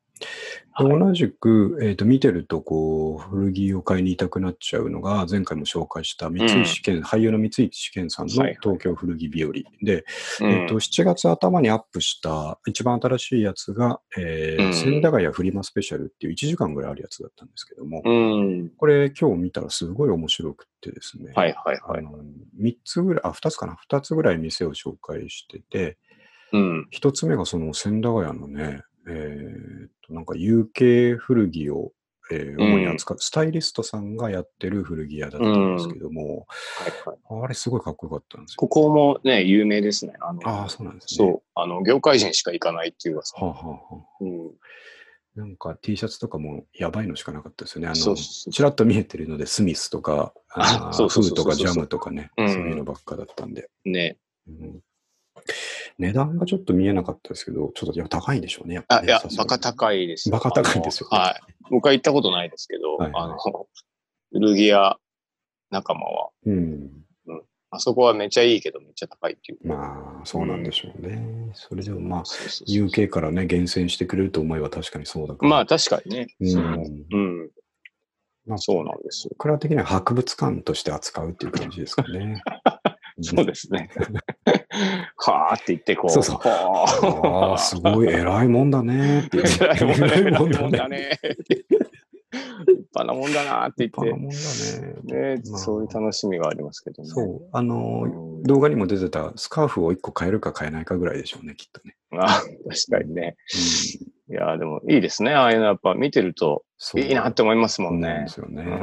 [0.78, 1.00] はい。
[1.00, 9.54] 同じく、えっ、と、見てると、こう、古着を買いにいたくなっちゃうのが、前回も紹介した三石健、俳優の三石健さんの東京古着日和。
[9.82, 10.04] で、
[10.42, 10.52] うん。
[10.52, 14.74] えっと、7月頭にアップした一番新しいやつが、えーうん。
[14.74, 18.70] 千駄ヶ谷フリマスペシャルっていう1時間ぐらいあるやつだったんですけども、うん。
[18.78, 22.00] これ今日見たらすごい面白くってですね、はいはいはい。
[22.00, 22.20] あの
[22.62, 25.98] 3つぐらい、あ、2つかな、2つぐらい店を紹介してて、
[26.52, 26.88] うん。
[26.94, 31.92] 1つ目がその千駄ヶ谷のね、えーっと、なんか有形古着を、
[32.32, 37.44] えー主に扱う、スタイリストさんがやってる古着屋だったんですけども、はいはい。
[37.44, 38.56] あれすごいかっこよかったんですよ。
[38.58, 40.14] ここもね、有名ですね。
[40.20, 41.28] あの、ああ、そうなんですね。
[41.28, 41.42] そう。
[41.54, 43.38] あの、業界人しか行かないっていう噂。
[43.38, 44.52] はあ、はあはあ、うん。
[45.36, 47.90] なんか T シャツとかもやばいのしかなかったですよね。
[47.90, 53.70] あの、ちらっと見えてるので、スミスとか、フーとかジャムとかね、うんそういうのばっかだったんで。
[53.84, 54.18] ね。
[54.48, 54.80] うん
[55.98, 58.76] 値段がちょっと見えなかったですけど、ちょっとやっぱ高いんでしょうね。
[58.76, 60.34] やっぱあ、いやバカ高いですよ。
[60.34, 61.54] バカ高いですよねはい。
[61.70, 63.38] 僕は行ったことないですけど、はいはいあの、
[64.32, 64.98] 古着屋
[65.72, 66.90] 仲間は、うん。
[67.72, 69.68] あそこはめっちゃいいけどめっちゃ高いっていう。
[69.68, 71.52] まあ、そうなんでしょうね。
[71.54, 75.50] それでもまあ、UK からね、厳選してくれると思えば確かにそうだから。
[75.50, 76.28] まあ確かにね。
[76.40, 77.50] うんうん。
[78.46, 79.32] まあ、そうなんですよ。
[79.32, 82.42] 僕ら的には博物館として扱うっていう感じですかね。
[83.22, 83.90] そうですね。
[85.18, 86.10] はーって言ってこう。
[86.10, 89.64] そうそうああ、すごい偉いもんだねって言って。
[89.66, 90.14] 偉いもんだね。
[90.18, 90.98] 偉いもんだね。
[90.98, 91.20] ね。
[92.68, 95.14] 立派なもんだなって立派言なもんだって。
[95.14, 95.36] ね。
[95.36, 97.10] ね、まあそういう楽しみがありますけどね。
[97.10, 97.50] そう。
[97.52, 101.96] あの動画にも出てたスカーフを1個買えるか買えないかぐらいでしょうね、きっとね。
[102.12, 102.50] あ確
[102.92, 103.36] かにね。
[104.00, 105.34] うん、いや、でもいいですね。
[105.34, 106.64] ああいうのやっぱ見てると
[106.96, 108.52] いいなって思いますもんねそうで。
[108.54, 108.64] すよね。
[108.64, 108.76] う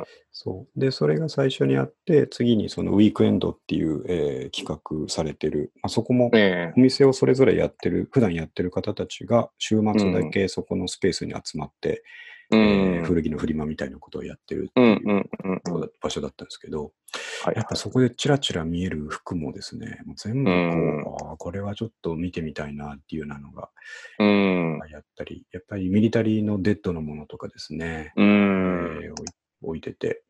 [0.00, 0.04] ん。
[0.32, 0.80] そう。
[0.80, 12.02] で、それが最初にあって、次にそのウィークエンドっていう、えー企画されてる、まあ、そこもえお店をそれぞれやってる、普段やってる方たちが週末だけそこのスペースに集まって、
[13.04, 16.92] 古着のフリマみたいなことをやってるうんうんう場所だったんですけど、
[17.44, 23.70] はいやっぱそこでチラチラ見える服もですね、もう全部こう、うんああ、これはちょっと見てみたいなっていうようなのが
[24.18, 24.80] うん。
[24.90, 29.12] やったり、やっぱりミリタリーのデッドのものとかですね、うえん。
[29.12, 29.14] ー
[29.62, 30.22] 置いてて、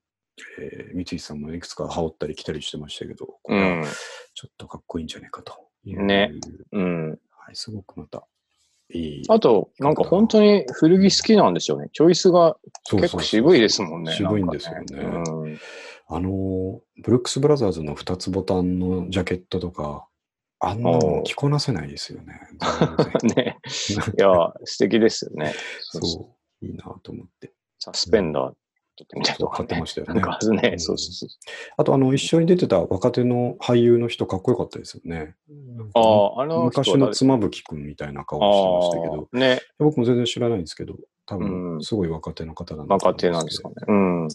[0.58, 3.84] えー三井さんもいくつか羽織ったり着たりしてましたけど、こうれはん。
[4.34, 6.02] ちょっとかっこいいんじゃないかという。
[6.04, 6.32] ね
[6.72, 7.10] うん。
[7.10, 8.26] はい、すごくまた
[8.92, 9.22] いい。
[9.28, 11.88] あと、なんか本当に古着好きなんでしょうね。
[11.92, 12.56] チョイスが
[12.90, 14.12] 結構渋いですもんね。
[14.12, 15.58] 渋いんですよね
[16.08, 20.06] あの、ブルックス・ブラザーズの2つボタンのジャケットとか、
[20.58, 22.40] あんなの着こなせないですよね。
[23.22, 23.58] うんね。
[24.18, 25.54] いや、素敵ですよね。
[25.80, 27.52] そう、いいなと思って。
[27.78, 28.54] サスペンダー
[29.00, 31.28] 撮ってみたいましたよねなんかねう、んそうそうそう。
[31.76, 35.34] あと、あの、一緒に出てた若手の俳優の人、かっこよかったですよね。
[35.94, 44.28] ああ、あの人昔の妻夫木くんみたいな顔してましたけど、ね、僕も全然知らないんですけど、多うん分、すごい若手の方なんだと若思手なんですかねうん。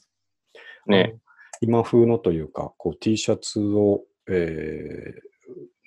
[0.87, 1.17] ね。
[1.61, 5.13] 今風のというか、こう T シャツを、え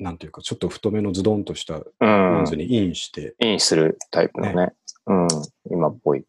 [0.00, 2.56] ー、なんていうか、ちょっと太めのズドンとしたうんパンツ。
[2.56, 4.72] にインして、インするタイプのね。
[5.06, 5.28] うん。
[5.70, 6.24] 今っぽい。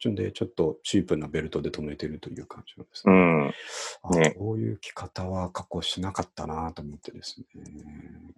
[0.00, 3.12] ちょんでちょっとチープなベルトで留めてるという感じなんですね。
[3.12, 3.54] うん。
[4.02, 7.46] あねこういう着方は加工しなかったなと思ってですね。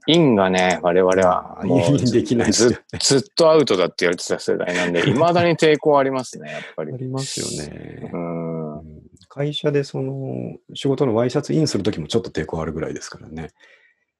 [0.08, 6.96] インがね、我々は インできないですよず ずっとアウトだって言われてた世代なんで、未だに抵抗ありますね、やっぱりあ。
[6.96, 8.16] りますよねう。
[8.16, 8.78] ん。
[8.78, 13.50] うん会社でその仕事のワイシャツインするときもちょっと抵抗あるぐらいですからね。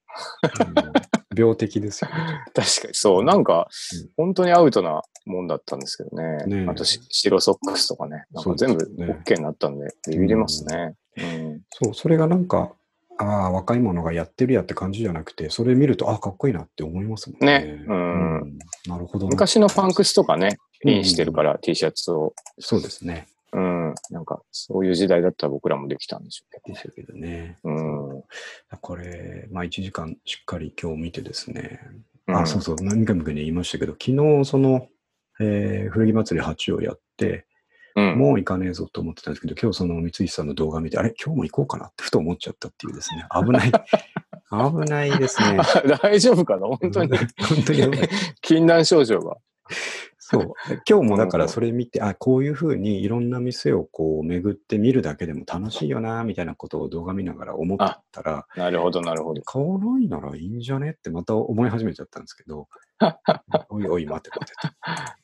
[0.77, 2.17] うん病的ですよね。
[2.55, 3.25] 確かにそう。
[3.25, 6.45] なんかうん、本当にアウトなもんだったんですけどね。
[6.47, 8.25] ねえあとし、白ソックスとかね。
[8.33, 10.95] なんか全部 OK になったんで、ビビりますね。
[11.17, 11.61] うん。
[11.71, 12.73] そう、それがなんか、
[13.19, 17.61] ああ、若い者がやってるやって感じじゃなくて、それ見ると、ああ、かっこいいなって思いますもんね。
[17.61, 17.97] ねうん
[18.55, 19.31] んなるほどな。
[19.31, 22.35] 昔のパンクスとかね、うんインしてるから、T シャツを。
[22.59, 23.29] そうですね。
[23.53, 23.95] うん。
[24.11, 27.59] なんか、そういう時代だったら僕らもできたんでしょうけでしたけどね。
[27.63, 27.71] ど。
[27.71, 27.73] う
[28.19, 28.23] ん。
[28.81, 31.81] これ、まあ1時間しっかり今日見てですね。
[32.29, 34.89] うんあ、そうそう、何回も言いましたけど、昨日その、
[35.41, 37.47] えー古着祭り8をやって、
[37.97, 38.19] うん。
[38.19, 43.27] もう行かねえぞと思ってたんですけど、今日その三石さんの動画見て、あれ、今日も行こうかなってふと思っちゃったっていうですね。
[43.35, 43.73] 危ない。
[44.51, 45.59] 危ないですね。
[46.03, 46.67] 大丈夫かな？
[46.69, 47.11] 本当に。
[47.17, 47.27] 本
[47.67, 48.09] 当に危ない。
[48.41, 49.37] 禁断症状が。
[50.25, 50.53] そう。
[50.89, 57.79] 今日もだからそれ見て、あ、こういうふうにいろんな店をこう巡って見るだけでも楽しいよな、みたいなことを動画見ながら思っ
[58.13, 59.43] たら、なるほど、なるほど。
[59.43, 62.69] 買わないならいいんじゃねってまた思い始めちゃったんですけど、
[63.69, 64.69] おいおい待て待てと。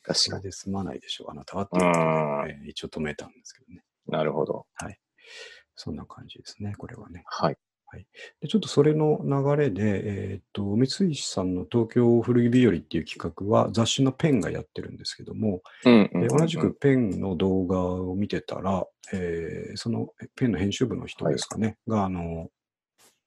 [0.03, 0.53] 確かに。
[0.53, 3.85] 済まないでしょう、あなたはってういうえー一応止めたんですけどね。
[4.09, 4.67] なるほど。
[5.81, 7.23] そんな感じですね、これはね。
[7.27, 7.57] はい。
[8.41, 16.21] でちょっとそれの流れで、えーっと、三石さんの東京古着日和っていう企画は雑誌のペンがやってるんですけども、うんうんうん。
[16.21, 22.49] で同じくペンの動画を見てたら、えーそのペンの編集部の人ですかね、が、あの、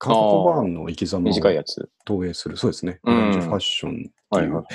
[0.02, 1.88] カート・コバーンの生き様を短いやつ。
[2.06, 3.00] 投影する、そうですね。
[3.04, 4.66] ファッションっていう、はいはい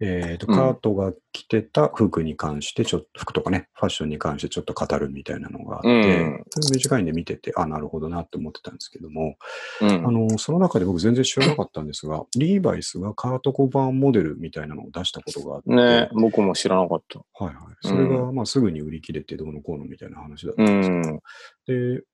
[0.00, 9.36] えっ、と、うんカートが着てた服に関して、ちょっと、服とかね、ファッションに関してちょっと語るみたいなのがあって、うん短いんで見てて、あ、なるほどなって思ってたんですけども、
[9.82, 9.88] うん。
[9.90, 17.18] あの、その中で僕全然知らなかったんですが、リーバイスがカート・コバーンモデルみたいなのを出したことがあって、ね僕も知らなかった。
[17.44, 17.64] はいはい。
[17.82, 21.20] それが、まあ、すぐに売り切れてどうのこうのみたいな話だったうんですけど、ん。
[21.66, 22.04] で、うん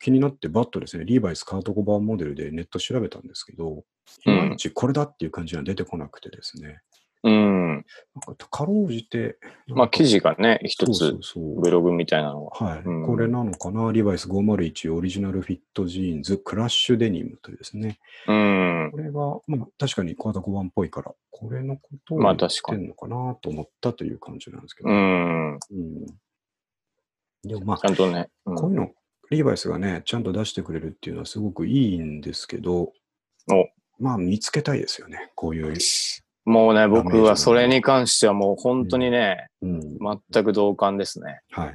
[0.00, 3.84] 気になってバッとですね、リーバイスカートコバーンモデルでネット調べたんですけど、
[4.26, 4.48] いうん。
[4.48, 6.80] まいちこれだっていう感じが出てこなくてですね、
[7.24, 7.68] うん。
[7.68, 7.84] なん
[8.36, 12.66] かかろうじて、まあ、記事事がね、一つうそうブログみたいなのが。
[12.66, 13.06] はい、うん。
[13.06, 18.90] これなのかな、リーバイス501オリジナルフィットジーンズクラッシュデニムというですね、うん。
[18.90, 18.98] こ。
[18.98, 19.12] れが、
[19.46, 25.52] まあ、確かにカートコバーンっぽいから、これのことをまあ言ってんのかなと思ったという感じなんですけど、うん。
[25.54, 26.06] うん。
[27.44, 28.28] でもまあち、ゃんとね。
[28.46, 28.56] うん。
[28.56, 28.90] こういうの、
[29.32, 32.92] リーバイスがね、ちゃんと出してくれるっていうのはすごくいいんですけど、
[33.50, 33.68] お
[33.98, 35.74] まあ見つけたいですよね、こういう。
[36.44, 39.80] もうね、僕はそれに関してはもう本当にね、うん。
[40.30, 41.40] 全く同感ですね。
[41.50, 41.66] はい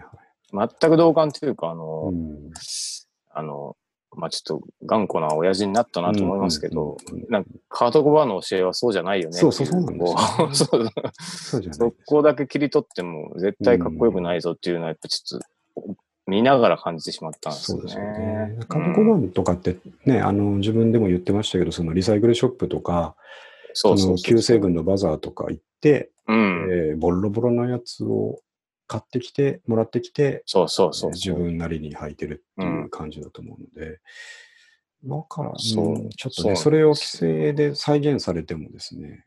[0.53, 0.69] はい。
[0.79, 2.51] 全く同感というか、あの、うん
[3.33, 3.77] あの、
[4.15, 6.97] まあちょっと頑固な親父になったなと思いますけど、
[7.29, 9.37] なんかカート・コバーンの教えはそうじゃないよね。
[9.37, 10.05] そうそうそうなんで
[10.53, 15.47] すよそこだけ切り取っても絶対かっこよくないぞっていうのはやっぱちょっと
[16.27, 17.81] 見ながら感じてしまったんですよね。
[17.83, 18.57] そうですよね。
[18.67, 23.15] カートコバーンとかってね、あの、自分でも言ってましたけど、そのリサイクルショップとか、
[23.73, 26.67] そうそう旧西軍のバザーとか行って、うん。
[26.71, 28.39] えーボロボロのやつを
[28.87, 31.39] 買ってきて、もらってきて、そうそうそう自そう。
[31.43, 33.99] 分なりに履いてるっていう感じだと思うので、
[35.03, 39.25] だから、そううんちょっとね、それを規制で再現されてもですね、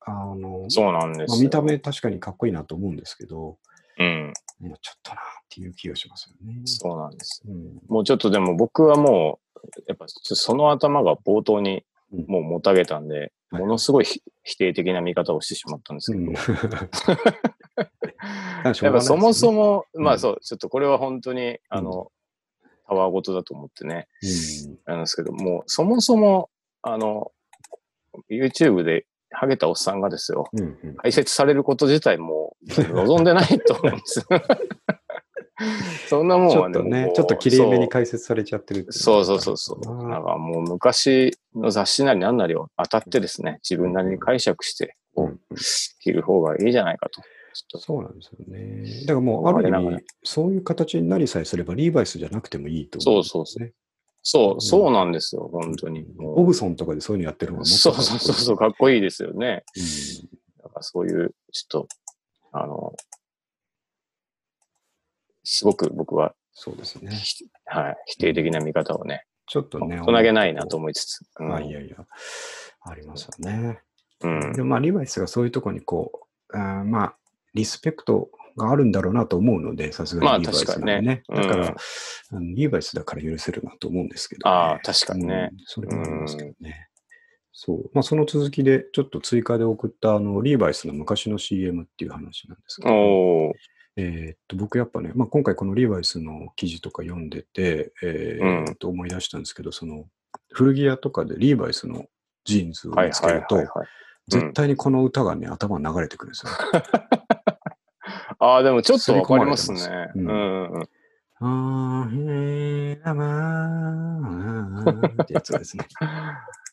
[0.00, 1.26] あの、そうなんですよ。
[1.28, 3.58] まあ見た目確かにかっこいいなと思うんですけど、
[3.98, 4.32] うん。
[4.60, 6.60] もうちょっとなっていう気がしますよね。
[6.64, 7.42] そうなんです。
[7.46, 12.26] うんもうちょっとでも僕はもう、やっぱその頭が冒頭にうん。
[12.28, 13.62] もうもたげたんで、はい。
[13.62, 16.32] ものすごいひ否定的な見方をしてしまったんですけど、うん。
[18.64, 20.04] やっぱそもそも、うん。
[20.04, 22.12] まあそう、ちょっとこれは本当に、あの、
[22.86, 24.26] たわごとだと思ってね、う
[24.70, 24.78] ん。
[24.84, 26.50] なんですけど、もうそもそも、
[26.82, 27.32] あの、
[28.30, 34.24] YouTube でハゲたおっさんがですよ、うんうん解説されること自体もう望んでないと思うんです。
[36.08, 40.08] そんなもんちょはね、っとねちょっと綺麗めに解説されちゃってるそうそうそうそう。
[40.08, 45.38] なんかもう昔の雑誌なり何なりを当たってですね、自分なりに解釈して、こうんう、
[46.00, 47.22] 着る方がいいじゃないかと。
[47.78, 48.84] そうなんですよね。
[49.02, 53.02] だからもう、ある意味、そういう形になりさえすれば、リーバイスじゃなくてもいいとね。
[53.04, 53.46] そうそう
[54.22, 56.06] そう、そうなんですよ、本当に。
[56.18, 59.64] オブソンとかでそういうのやってる方がもっとそうそうそうそう、かっこいいですよね。
[59.76, 61.88] うんだからそういう、ちょっと、
[62.52, 62.94] あの、
[65.42, 67.10] すごく僕は、そうですね。
[67.16, 69.98] ひはい、否定的な見方をね、ちょっとね。
[70.00, 71.20] 大人げないなと思いつつ。
[71.40, 71.96] うんあ、いやいや、
[72.82, 73.80] ありますよね。
[74.20, 77.16] うんでもまあ、リーバイスがそういうところにこう、あーまあ、
[77.54, 81.22] リスペクトがあるんだろうなと思うので、さすがまあにリーバイスなんでね。
[81.26, 81.76] 確かにねだから、
[82.32, 84.54] うんリーバイスだから許せるなと思うんですけど、ね。
[84.54, 86.88] ああ確かにねうんそれもありますけどね。
[87.52, 87.90] そう。
[87.92, 93.52] まあ、その続きで、ちょっと追加で送った、あの、リーバイスの昔の CM っていう話なんですけど、おー
[93.96, 100.06] えーっと、僕やっぱね、まあ、今回このリーバイスの記事とか読んでて、えーっと思い出したんですけど、その、
[100.50, 102.06] 古着屋とかでリーバイスの
[102.44, 103.56] ジーンズをはい見つけると。
[104.28, 106.52] 絶対にこの歌がね、頭に流れてくるんですよ。
[108.44, 109.80] ああ、でもちょっとわかりますね。
[110.16, 110.88] うんうん
[111.44, 115.86] へまーってやつですね。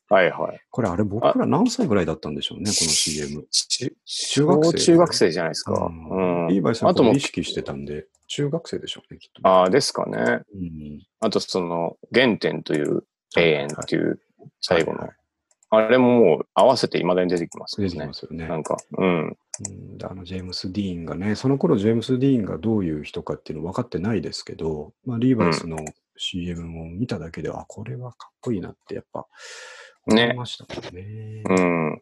[0.09, 0.59] はいはい。
[0.71, 3.45] これあれ僕ら何歳ぐらいだったんでしょうね、この CM。
[3.51, 5.73] ち中学生小中学生じゃないですか。
[5.73, 6.47] ううんん。
[6.47, 9.47] リーバイスのあとも意識してたんで、中学生でしょうね、きっと。
[9.47, 10.17] ああ、ですかね。
[10.17, 13.03] うんあとその、原点という
[13.37, 14.19] 永遠っていう
[14.61, 15.09] 最後の。
[15.71, 18.13] あれももう合わせて未だに出てきますよね出てきま。
[18.13, 18.47] すよね。
[18.47, 19.27] なんか、うん。
[19.27, 25.77] うんであのジェームス・ディーンがね、その頃ジェームス・ディーンがどういう人かっていうの分かってないですけど、まあ、リーバイスの
[26.15, 29.27] CM を見ただけで、あ、これはかっこいいなってやっぱ
[30.05, 31.43] 思ねいましたもんね。
[31.45, 31.91] うん。
[31.93, 31.99] うん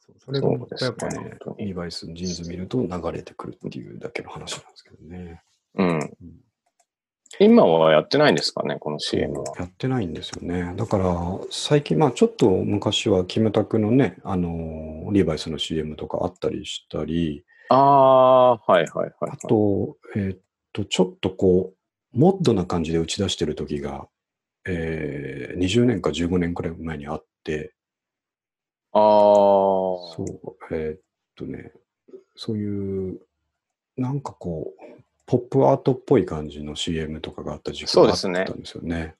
[0.00, 5.42] そうそれがやっぱねねリーバイスのジーンズ見ると流れてくるっていうだけの話なんですけどね。
[5.74, 6.00] うん。
[7.38, 9.44] 今はやってないんですかね、この CM は。
[9.58, 10.74] やってないんですよね。
[10.76, 11.14] だから、
[11.50, 19.30] 最近、まあちょっと昔はキムタクのね、あのーリーバイスの CM とかあったりしたり、ああ、はいはいはいはい。
[19.32, 20.38] あと、えーっ
[20.72, 24.08] と、ちょっとこう、モッドな感じで打ち出してる時が、
[24.66, 27.74] えー20年か15年くらい前にあって、
[28.92, 30.24] ああ、そ
[30.70, 31.00] う、えーっ
[31.36, 31.72] とね、
[32.36, 33.20] そういう、
[33.96, 39.14] なんかこう、ポップアートっぽい感じの CM とかがあった時期があったそうですねんですよね。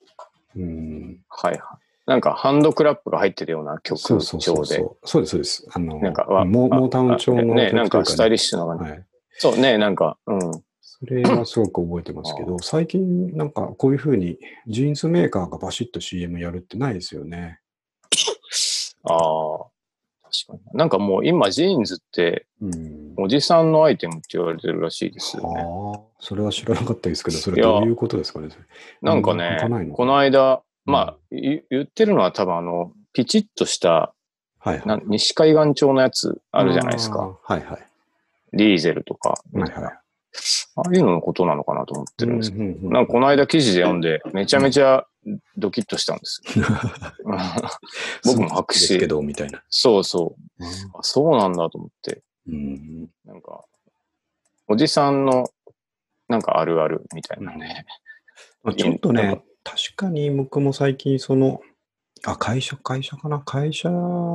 [0.56, 1.20] うん。
[1.28, 1.60] はいはい。
[2.04, 4.74] なんかハンドクラップが入ってるような曲そうそうそ調で。
[4.74, 5.08] うそう。
[5.08, 5.66] そうです、そうです。
[5.72, 8.90] あの、なんかモモータウン調のね、なんかスタイリッシシュな感じ。
[8.90, 9.04] はい。
[9.38, 10.52] そうね、なんか、うん。
[10.80, 14.36] それはすごく覚えてますけど、最近なんかこういうふうに
[14.66, 17.60] ジーンズメーカーがバシッと CM やるってないですよね。
[19.04, 19.18] ああ、
[20.24, 20.60] 確かに。
[20.74, 23.09] なんかもう今ジーンズってうん。
[23.16, 25.60] おじさんのアイテムって言われてるらしいですよね。
[25.60, 28.48] ああ、それは知らなかったですけど、それはどういうことですかね。
[29.02, 34.14] なんかねの、この間、まあ、い言ってるのは多分あの、ピチッとした
[34.60, 34.86] はいはい。
[34.86, 37.36] な西海岸調のやつあるじゃないですか。
[37.42, 37.86] はいはい。
[38.52, 39.30] ディーゼルとか。
[39.52, 40.00] はいはい。
[40.76, 42.64] ああいうののことなのかなと思ってるんですけど。
[42.64, 45.06] うんうんうんなんかこの間記事で読んで、めちゃめちゃ
[45.56, 46.64] ドキッとしたんですよ。
[48.24, 49.62] 僕も白紙ですけど、みたいな。
[49.70, 50.64] そうそう。
[50.94, 52.22] あそうなんだと思って。
[52.50, 53.10] うん。
[53.24, 53.64] なんか、
[54.66, 55.48] おじさんの、
[56.28, 57.86] なんかあるあるみたいなね。
[58.62, 61.60] まあ、ちょっとね確かに僕も最近その、
[62.24, 63.40] あ、会社、会社かな？
[63.40, 63.88] 会社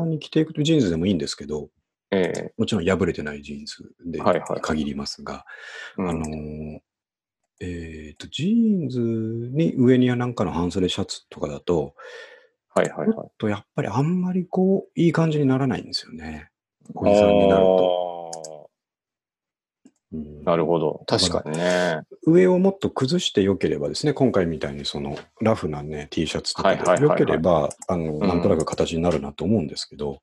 [0.08, 1.70] に着ていくとジーンズでもいいんですけど、
[2.12, 5.46] ええもちろん破れてないジーンズではいはい限りますが、
[5.98, 6.80] うんあのー
[7.62, 11.96] えっ、と、ジーンズに上にはなんかの半袖シャツとかだと、
[12.74, 13.14] はいはいはい。
[13.14, 16.50] ちょっとやっぱりあんまりこう、いい感じにならないんですよね。
[16.94, 18.05] おじさんになると。
[20.16, 21.04] うんなるほど。
[21.08, 22.02] 確かにね。
[22.28, 30.22] 上をもっと崩して良ければですね、今回みたいにそのラフなね、T シャツとかはいはいはいはいで良ければ、あの、んなんとなく形になるなと思うんですけど、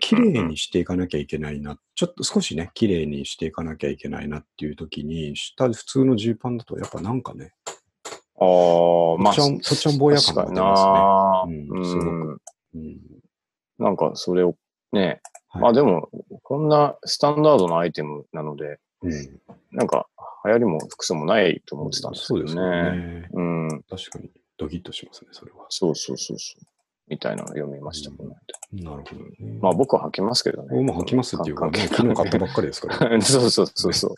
[0.00, 7.52] 綺麗にしていかなきゃいけないな、ちょっと少しね、綺麗にしていかなきゃいけないなっていう時に、下普通のジーパンだとやっぱなんかね、
[8.38, 11.68] ああ、まあ、とっちゃんとっちゃん坊や感が出ますねますね。
[11.70, 12.40] うんすごうん。
[12.74, 13.00] うん
[13.78, 14.56] なんかそれを
[14.92, 16.08] ね、はいあ、でも、
[16.42, 19.40] こんなスタンダードなアイテムなので、うん、
[19.72, 20.06] なんか
[20.46, 23.20] 流行りも服装もないと思ってたんですけどそうですよね。
[23.20, 23.28] ね。
[23.32, 23.82] うん。
[23.88, 25.66] 確かに、ドキッとしますね、それは。
[25.68, 26.66] そうそうそうそう。
[27.08, 28.28] みたいなの読みました、うん
[28.82, 29.58] なるほどね。
[29.60, 30.68] まあ僕は履きますけどね。
[30.70, 33.22] 僕も履きますっていうか、ね、昨日買ったばっかりですから。
[33.22, 34.14] そうそうそうそう。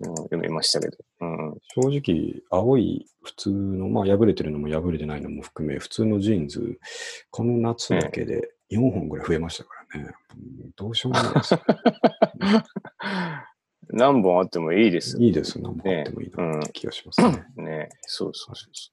[0.00, 0.96] うん、読みましたけど。
[1.20, 1.58] うん。
[1.74, 6.78] 正直、青い普通の、まあ破れてるのも破れてないのも含め、普通のジーンズ、
[7.30, 10.10] この夏だけで4本ぐらい増えましたからね。
[10.36, 11.54] うんどうしようもないです。
[13.90, 15.60] 何本あってもいいですよいいです。
[15.60, 17.44] 何本あってもいいなって気がしますね。
[17.56, 17.88] ね。
[18.02, 18.90] そうそうそうそ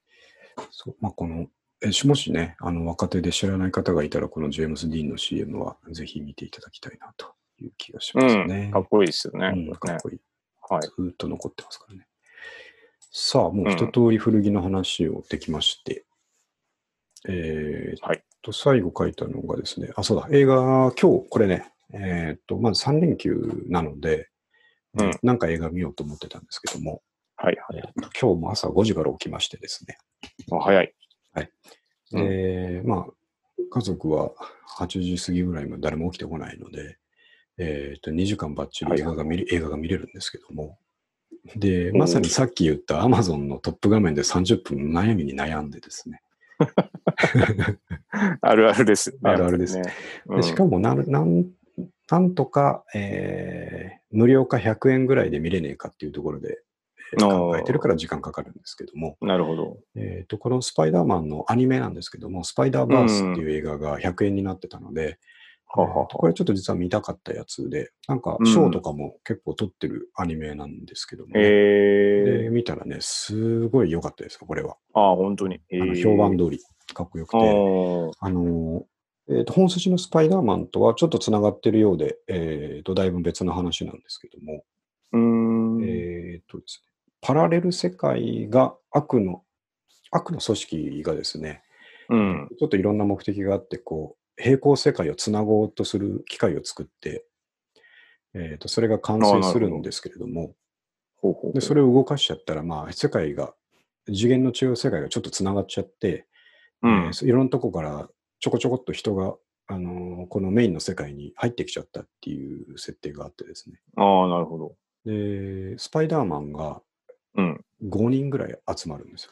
[0.72, 1.48] そうまあ、この、
[1.82, 8.20] えしもしね、あの若手で知らない方がいたら、このジェームス・ディーンの CM はぜひ見ていただきたいなという気がしう。
[8.20, 8.72] ますねうん。。
[8.72, 9.52] かっこいいですよね。
[9.54, 10.20] うんかっこいい。
[10.70, 10.82] はい。
[10.82, 12.08] ずーっと残ってますからね。
[13.12, 16.06] さあ、もう一通り古着の話をできまして、
[17.28, 24.30] えーっと、はい最後書いたのがですね、あ、そうだ、映画、今日、これね、えーっと、まず3連休なので、
[24.98, 27.02] うんなんか映画見ようと思ってたんですけども、
[27.36, 27.93] はいはい。
[28.20, 29.98] 今日も朝5時から起きましてですね、
[30.52, 30.88] あ早い。
[30.88, 30.96] うん
[32.12, 33.06] で、まあ、
[33.70, 34.32] 家族は
[34.78, 36.98] 8時過ぎぐらいまで誰も起きてこないので、
[37.58, 40.78] えーっと、2時間ばっちり映画が見れ、映画が見れるんですけども、
[41.56, 46.22] で、まさにさっき言った Amazon のトップ画面で30分悩みに悩んでですね。
[48.41, 49.22] あるあるですよね。
[49.24, 49.93] あるあるですね。
[50.36, 51.46] でしかもなん、なん、
[52.10, 56.49] なんとか、えー無料か100円ぐらいで見れねえかっていうところで、
[57.13, 59.78] えー考えてるから時間かかるんですけども、うんなるほど。
[59.95, 65.20] えーと、このスパイダーマンのアニメなんですけども、スパイダーバースっていう映画が100円になってたので、
[65.68, 68.45] はははえーとこれちょっと実は見たかったやつで、なんかうん。
[68.47, 74.76] 賞とかも結構取ってるアニメなんですけどもね、えで見たらね、すごい良かったですよ、これは。
[74.95, 75.61] ー、ああ、本当に。
[75.70, 76.59] えあのー評判通り、
[76.93, 77.45] かっこよくあて。
[77.45, 78.11] ー。
[78.20, 78.84] あのー
[79.28, 84.64] えーと本筋のスパイダーマンとはちょっとつながってるようで、えーとだいぶ別の話なんですけども、
[85.14, 85.84] うーん。
[85.84, 89.44] えーとですね、パラレル世界が悪の、
[90.12, 91.64] 悪の組織がですね、
[92.10, 92.50] うん。
[92.60, 97.26] ちょっといろんな目的があって、こう、平行世界をつなごうとする機械を作って、
[98.34, 100.54] えーとそれが完成するんですけれども、
[101.54, 103.56] でそれを動かしちゃったら、まあ、世界が、
[104.06, 106.28] 次元の違う世界がちょっとつながっちゃって、
[106.84, 108.08] うんえーいろんなとこから
[108.46, 109.34] ちょこちょこっと人が、
[109.66, 113.80] あのーこのメインの世界に入ってきちゃったっていう設定があってですね。
[113.98, 114.76] ああ、なるほど。
[115.04, 116.80] で、スパイダーマンが
[117.36, 117.66] うん。
[117.88, 119.32] 5人ぐらい集まるんですよ。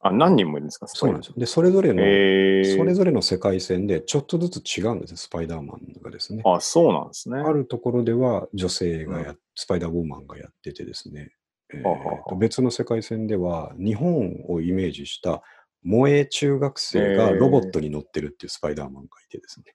[0.00, 0.86] あ、何人もいるんですか？
[0.88, 1.34] そうなんですよ。
[1.36, 6.40] で、それぞれの、えー、それぞれの世界線でちょっとずつ違うんですね、スパイダーマンがですね。
[6.46, 7.38] あ、そうなんですね。
[7.40, 11.32] あるところでは女性がや、うスパイダーウォーマンがやっててですね、
[11.74, 11.82] えー
[12.30, 15.42] と別の世界線では日本をイメージした
[15.84, 19.66] 萌え中学生がロボットに乗ってるっていうスパイダーマンがいてですね。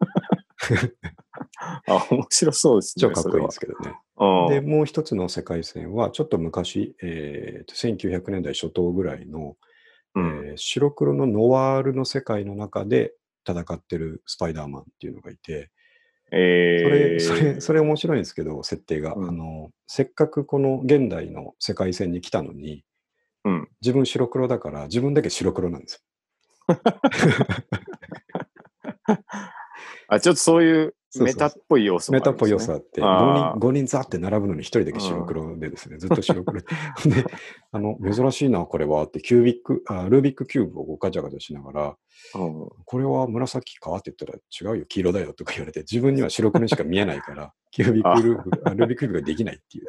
[1.87, 3.01] あ、面白そうですね。
[3.01, 3.95] 超かっこいいんですけどね。
[4.17, 9.55] どで、もう一つの世界線はちょっと昔、えーと1900年代初頭ぐらいの、
[10.15, 10.47] うん。
[10.47, 13.13] えー白黒のノワールの世界の中で
[13.47, 15.71] 戦ってるスパイダーマンっていうのがいて、
[16.31, 19.13] えそれ、ー、それ、それ面白いんですけど、設定が。
[19.13, 22.83] うんあの、せっかくこの現代の世界線に来たのに、うん。
[23.83, 26.01] 自分白黒だから、自分だけ白黒なんです
[30.07, 32.19] あ、ちょっとそういうメタっぽい要素ね。
[32.19, 33.59] メタっぽい要素あって、あー。
[33.59, 36.65] 5人、5人ザーって並ぶのに1人だけ白黒でですね、ずっと白黒で。
[37.05, 37.25] で、
[37.71, 41.97] あの、珍しいな、これはって、キュービック、あルービックキューブをガチャガチャしながら、
[42.35, 42.69] うん。
[42.85, 44.39] これは紫かって言ったら
[44.73, 49.87] 違うよ、黄色だよとか言われて、自分には白黒にしか見えないから、キュービックルーブ、あルービックキューブができないっていう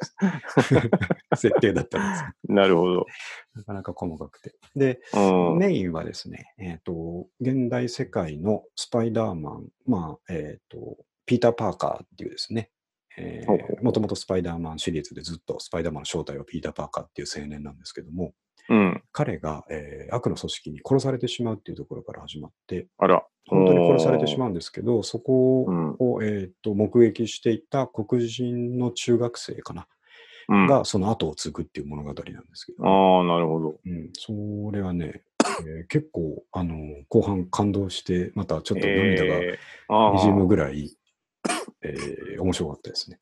[1.37, 2.55] 設定だったんですよ。
[2.55, 3.07] なるほど。
[3.55, 4.55] なかなか細かくて。
[4.75, 5.59] で、うん。
[5.59, 12.71] メインはですね、えっ、と、現代世界のスパイダーマン、まあ、えっ、と、ピーター・パーカーっていうですね、
[13.83, 18.33] もともとスパイダーマンシリーズでずっとスパイダーマンの正体はピーター・パーカーっていう青年なんですけども、
[18.69, 19.03] うん。
[19.13, 23.25] 彼が、えー悪の組織に殺されてしまうっていうところから始まって、あら。
[23.47, 25.97] 本当に殺されてしまうんですけど、そこうん。
[25.99, 29.87] を、えー、と目撃していた黒人の中学生かな、
[30.49, 30.65] うん。
[30.65, 32.23] あがその後を継ぐっていう物語なんで
[32.55, 33.81] すけど、あ、なるほど。
[33.85, 34.33] うん、そ
[34.73, 35.23] れはね、
[35.67, 36.77] えー結構あの
[37.09, 40.97] 後半感動して、またちょっと涙がえーあにじむーぐらい、
[41.83, 43.19] えー面白かったですね。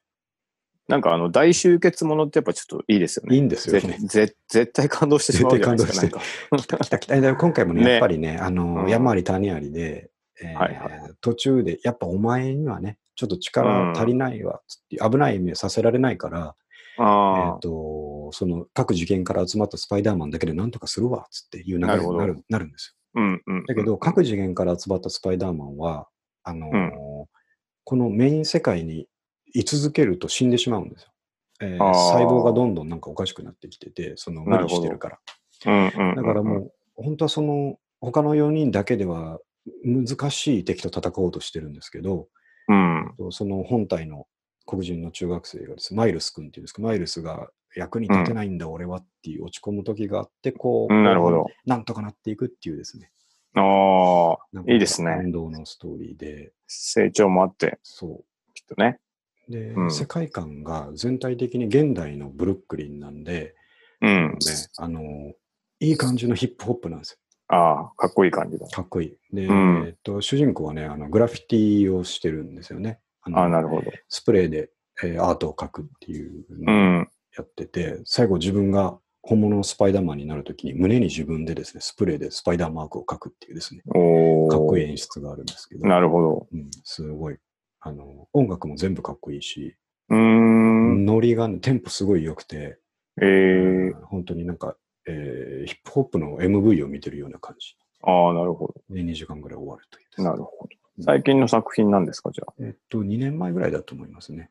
[0.89, 3.37] なんかあの、大集結ものってやっぱちょっといいですよね。
[3.37, 3.99] いいんですよぜね。
[4.01, 6.01] ぜ絶対感動してしまうじゃないですか。
[6.01, 6.17] 絶
[6.51, 6.85] なん対か。
[6.85, 10.11] 来た来たで今回もね、ねやっぱりね、あのうん山あり谷ありで、
[10.43, 16.57] えーはいは途中で、やっぱお前にはね、ちょっと力足りないわ、つって、危ない目させられないから、
[16.99, 23.21] えあっ、と、その各事件から集まったスパイダーマンだけで何とかするわ、つっていう流れになるなるんですあ。
[23.21, 23.57] うんうん。
[23.59, 23.65] よ。
[23.69, 26.09] だけど、各次元から集まったスパイダーマンは、
[26.43, 26.93] あのーうん
[27.85, 29.09] このメイン世界に
[29.53, 31.09] 居続けると死んでしまうんですよ。
[31.61, 35.19] えー細胞がどんどんなんかおかしくなってきてて、その無理してるから。
[35.67, 36.17] うんうんうん。
[36.17, 39.39] だからもう、本当はその、他の4人だけでは
[39.85, 42.29] 難しい敵と戦おうとしてるんですけど、
[42.69, 43.15] うん。
[43.31, 44.27] その本体の
[44.67, 51.47] 黒人の中学生がですね、マイルス君っていうんですか、マイルスが役に立てないんだ、俺はっていう落ち込む時があって、こう、うんなるほど。
[51.65, 53.11] なんとかなっていくっていうですね。
[53.55, 53.61] あ
[54.33, 54.37] あ、
[54.67, 58.25] いいですね感動のストーリーで、成長もあって、そ
[58.55, 58.99] きっとね。
[59.59, 59.65] う。
[59.65, 63.55] で、うん世界観が全体的に現代のブルックリンなんで、
[64.01, 64.39] うんね。、
[64.79, 65.01] あの、
[65.81, 67.19] いい感じのヒップホップなんですよ。
[67.49, 68.67] ああ、かっこいい感じだ。
[68.69, 69.19] かっこいい。
[69.35, 72.99] で、うんえっと、主人公はね、あのグラフィティをしてるんですよね。
[73.23, 73.91] あのああ、なるほど。
[74.09, 74.71] スプレーで、
[75.05, 77.09] えーアートを描くっていううのをん。
[77.37, 83.83] やってて、最後自分が本物のスパイダーマンになるときに胸に自分でですね、スプレーでスパイダーマークを描くっていうですね。
[83.83, 83.91] か
[84.59, 86.47] っこいい演出があるんですけど、なるほど。
[86.53, 87.37] うん、すごい。
[87.85, 89.77] あの、音楽も全部かっこいいし、
[90.09, 91.05] うーん。
[91.05, 92.79] ノリがね、テンポすごい良くて、
[93.21, 94.77] ええ本当になんか、
[95.07, 100.23] えーヒップホップの MV を見てるような感じああ、なるほで2時間ぐらい終わるという。
[100.23, 100.69] ね、なるほど。
[101.05, 104.51] 最近の作品なんですか、じゃえっと、2年前ぐらいだと思いますね。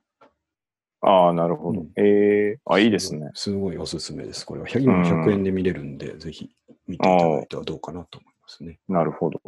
[1.00, 1.08] あ。
[1.08, 1.82] ああ、なるほど。
[1.82, 3.32] うんええあ、いいですね。
[3.34, 4.46] すごいおすすめです。
[4.46, 6.52] これは100今うん100円で見れるんで、ぜひ
[6.88, 8.80] 見ていただいてはどうかなと思いますね。
[8.90, 9.40] なるほど。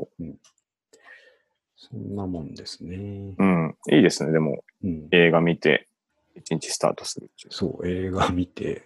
[1.89, 3.35] そんなもんですね。
[3.37, 3.75] うん。
[3.91, 4.31] いいですね。
[4.31, 5.87] でも、うん、映画見て、
[6.35, 7.29] 一日スタートする。
[7.49, 8.83] そう、映画見て、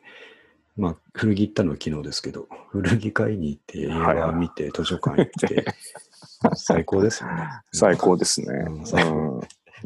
[0.76, 5.66] まあ、古着行ったのは昨日ですけど、古着買いに行って、映画見て、図書館行って、
[6.56, 7.44] 最高ですよね。
[7.72, 8.48] 最高ですね。
[8.68, 9.42] うん最高うん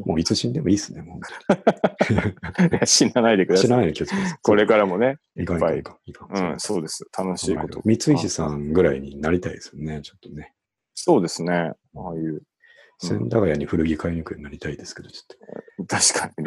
[0.06, 1.20] もういつ死んでもいいですね、も
[2.80, 3.70] う 死なないでください。
[3.70, 4.38] らないで気をつけてください。
[4.42, 5.18] これからもね。
[5.36, 5.98] いかんいいか。
[6.30, 7.06] うん、そうです。
[7.16, 7.82] 楽しいこと。
[7.84, 10.54] 三石さんぐらいになりたいですよね、ちょっとね。
[10.94, 11.52] そうですね。
[11.52, 12.42] ああいう。
[13.02, 15.22] 千駄ヶ谷に古着買いに行くようになりたいですけど、ちょ
[15.82, 16.46] っ確かに。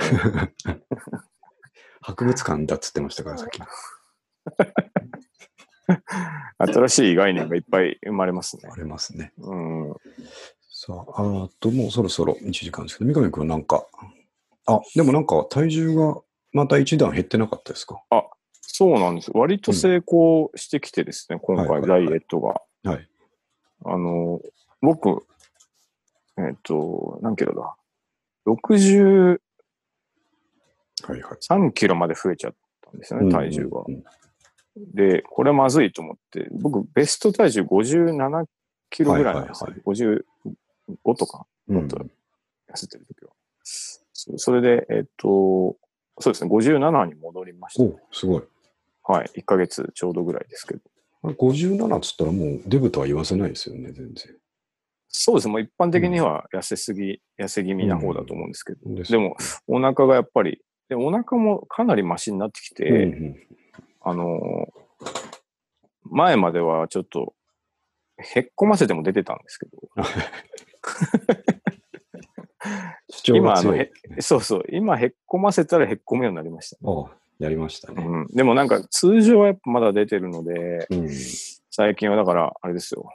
[2.01, 3.59] 博物館だっつってましたから、さっき。
[6.57, 8.75] 新しい概念がいっぱい生まれますねあ。
[8.77, 9.33] りますね。
[9.37, 9.93] うん。
[10.69, 10.99] さあ、
[11.43, 13.85] あともうそろそろ1時間ですけど、三上君なんか、
[14.67, 16.21] あ、でもなんか体重が
[16.53, 18.01] また一段減ってなかったですか？
[18.61, 19.31] そうなんです。
[19.33, 22.61] 割と成功してきてですね、今はい回ダイエットが。
[22.83, 23.07] はい。
[23.85, 24.41] あの、
[24.81, 25.25] 僕、
[26.37, 27.75] えっ、と、何キロだ
[28.47, 29.39] ?63
[31.07, 31.73] はいはい。
[31.73, 33.83] キロまで増えちゃったんですよね、体重が。
[33.87, 34.03] うんうん
[34.77, 38.45] で、これまずいと思って、僕、ベスト体重57
[38.89, 39.71] キロぐらいなんですよ。
[39.71, 42.05] はい55とか、うんもっと痩
[42.75, 43.31] せてる時は。
[43.63, 45.77] そそれで、えっ、と、
[46.19, 47.83] そうですね、57に戻りました。
[47.83, 48.43] おすごい。
[49.03, 50.81] はい、1ヶ月ちょうどぐらいですけど。
[51.23, 54.35] あれ57っつったらもうデブとは言わせないですよね、全然。
[55.17, 59.37] そうですね、もう一般的には痩せすぎ、痩せ気味な方だと思うんですけど、ですでも、
[59.67, 63.35] お腹がやっぱり、でお腹もかなりマシになってきて、うんうん
[64.01, 64.85] あのー
[66.11, 67.33] 前まではちょっと、
[68.17, 69.71] へっこませても出てたんですけど、
[73.25, 73.75] 今あの。
[73.75, 76.91] へそうそう、今へっこませたらへっこむようになりました、ね
[77.37, 78.01] やりましたね。
[78.01, 78.27] うん。
[78.27, 81.09] でもなんか通常はやっぱまだ出てるので、うん。
[81.69, 83.09] 最近はだから、あれですよ。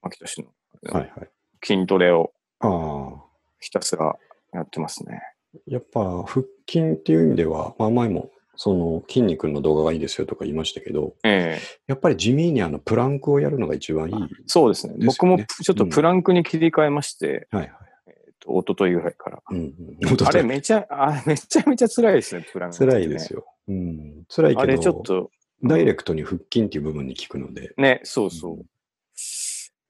[0.00, 0.48] 牧俊の
[0.90, 1.30] はいはい。
[1.64, 3.22] 筋トレをああ。
[3.60, 4.16] ひたすら
[4.52, 5.20] やってますね。
[5.66, 14.14] やっぱ腹筋っていう意味では、まあ前もその筋肉の動画がいいですよとか言いましたけど、ええやっぱり地味にあのプランクをやるのが一番いい。
[14.46, 14.94] そうですね。
[15.04, 17.72] 僕もちょっとプランクに切り替えまして、はいはい。
[18.08, 19.42] えっと一昨日ぐらいから。
[19.50, 23.40] うんうん、あれめちゃ、あめちゃめちゃ辛いですね、プランク、辛いですよ。
[23.40, 23.46] よ。
[23.68, 24.24] うん。
[24.28, 25.30] 辛いけど、あれちょっと、
[25.64, 28.64] ダイレクトに腹筋っていう部分に効くので、ね、そうそう。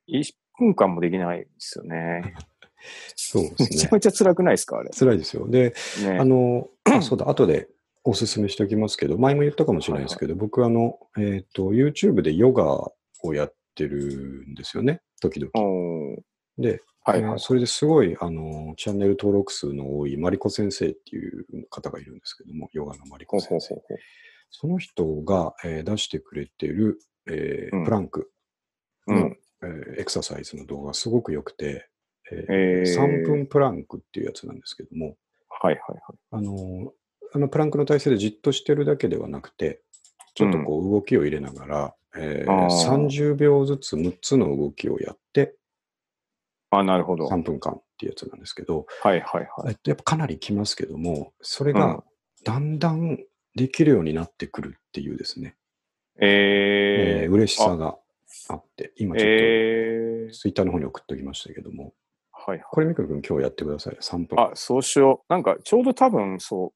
[0.09, 2.34] 1分間もできないですよね。
[3.14, 3.78] そうでめすね。
[3.78, 4.90] ちゃめちゃ辛くないですか、あれ？
[4.90, 5.48] 辛いですよ。
[5.48, 5.74] で、
[6.05, 7.68] ねあの、あそうだ、後で
[8.05, 12.64] おすすめしておきますけど、前も言ったかもしれないですけど、僕あの、えっ、と、YouTube でヨガ
[13.22, 15.50] をやってるんですよね、時々。
[16.59, 17.32] で、はいはい。
[17.32, 23.80] えーそれですごい、あの、チャンネル登録数の多いマリコ先生っていう方がいるんですけども、ヨガのマリコ先生。
[24.50, 26.98] その人が、えー出してくれてる、
[27.28, 28.30] えーうんプランク
[29.09, 29.38] の、うん。
[29.62, 31.88] えーエクササイズの動画がすごく良くて、
[32.30, 33.22] えーえー。
[33.22, 35.16] 3分プランクっていうやつなんですけども、
[35.48, 36.00] はいはいはい。
[36.30, 36.92] あの、
[37.34, 39.82] あのプランクの体勢でじっとしてるだけではなくて、
[40.34, 43.08] ちょっとこう動きを入れながら、えーあー。
[43.08, 45.56] 30秒ずつ6つの動きをやって
[46.70, 47.24] あ、なるほど。
[47.26, 49.44] は3分間っていうやつなんですけど、いはいはい。
[49.68, 51.78] えっと、やっぱかなりきますけども、それうん。
[51.78, 52.02] が
[52.44, 53.18] だんだん
[53.54, 55.54] できるようになってくるっていうですね、
[56.18, 57.96] ええー嬉しさが
[58.53, 61.94] あって、今ー、ちょっえー、とツイッターの方に送っておきましたけども、
[62.32, 62.66] はいはい。
[62.70, 63.96] これ、ミク君今日やってください。
[64.00, 64.40] 3分。
[64.40, 65.32] あ、そうしよう。
[65.32, 66.72] なんか、ちょうど多分、そ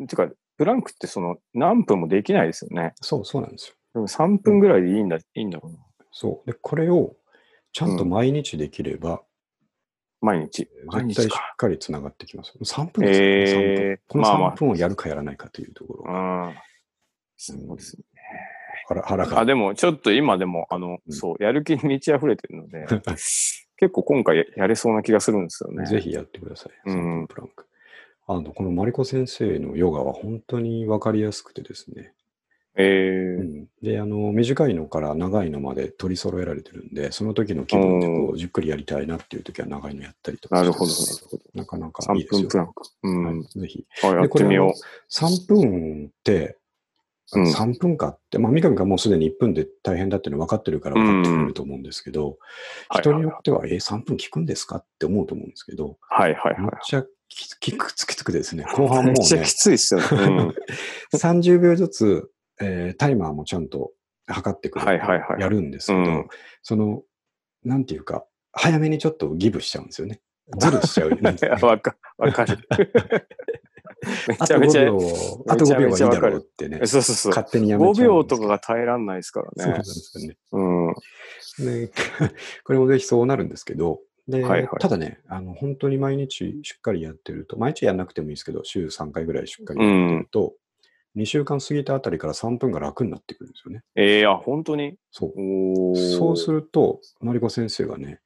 [0.00, 2.94] う、てか、ブランクってその、何分もできないですよね。
[3.00, 3.74] そう、そうなんですよ。
[3.94, 5.78] でも3分ぐらいでいいんだ、いいんだろうな。
[6.12, 6.50] そう。
[6.50, 7.16] で、これを
[7.72, 9.22] ちゃんと毎日できれば、
[10.20, 10.68] 毎日。
[10.86, 11.54] 毎絶対しっ日か。
[11.56, 12.52] かりつながってきます。
[12.58, 16.10] 3分ですよね、3分えー、このまあま3分をやるかやらないかというところ。
[16.10, 16.54] あ、うん。
[17.36, 18.04] そうですね。
[18.86, 19.40] 腹腹が。
[19.40, 22.86] あ、でも、ちょっと今でも、あの、うんそう、やる気に満ち溢れてるので、
[23.76, 25.86] 結構今回やれそうな気がするんですよね。
[25.86, 26.90] ぜひやってください。
[26.90, 27.66] 3うん分プランク。
[28.26, 32.14] あの、このマリコ先生のヨガは本当にわかりやすくてですね。
[32.76, 41.42] えうー、ん、で、あの、短いのから長いのまで取り揃えられてるんで、その時の気分でこう、じっくりやりたいなっていう時は長いのやったりとかなるほど、なるほど。
[41.54, 42.56] なかなかいい3ですよ分プ。
[42.56, 42.82] ランク。
[43.04, 43.38] うん。
[43.40, 43.86] はい、ぜひ。
[44.02, 45.14] あ、やでってみよう。
[45.14, 46.56] 3分って、
[47.32, 52.36] うん3分かって、まあ、三上がもうすでに1分で大変だっていうの分かってるから分かってくれると思うんですけど、
[52.88, 59.02] はい人によっては、えー、3分聞くんですかって思うと思うんですけど、はいはいは めっちゃききくつきつくですね、後半い。
[59.02, 60.06] もうねめっちゃき、ついっすよね。
[60.12, 60.54] うん。
[61.16, 63.92] 30秒ずつ、えータイマーもちゃんと
[64.26, 66.28] 測ってくれてはいはいはいやるんですけど、うん
[66.62, 67.02] その、
[67.64, 70.20] なんていうか、早めにちょっとギブしちゃうんですよね。
[70.58, 71.18] ズルしちゃう。
[71.20, 72.58] なんていうのわか、わかる。
[74.28, 74.98] めあと5ちゃめちゃ秒、、
[75.48, 77.30] あと5秒はいいだろうってね、そうそうそう。
[77.30, 79.78] 勝手にやめちゃうん5ですけど秒とかが耐えらんないですからそうなんね。
[79.78, 80.36] ですよね。
[80.52, 80.94] うん。
[81.66, 81.90] で、
[82.64, 90.54] これもぜひそうなるんですけど、で、はいはいただね、あの、本当に毎日しっかりやってると、毎日やんなくてもいいですけど、週3回ぐらいしっかりやってると、
[91.16, 93.82] 2週間過ぎたあたりから3分が楽になってくるんですよね。
[93.94, 94.96] ええあ、本当に？
[95.10, 95.96] そう。
[95.96, 98.18] そうすると、マリコ先生がね、うん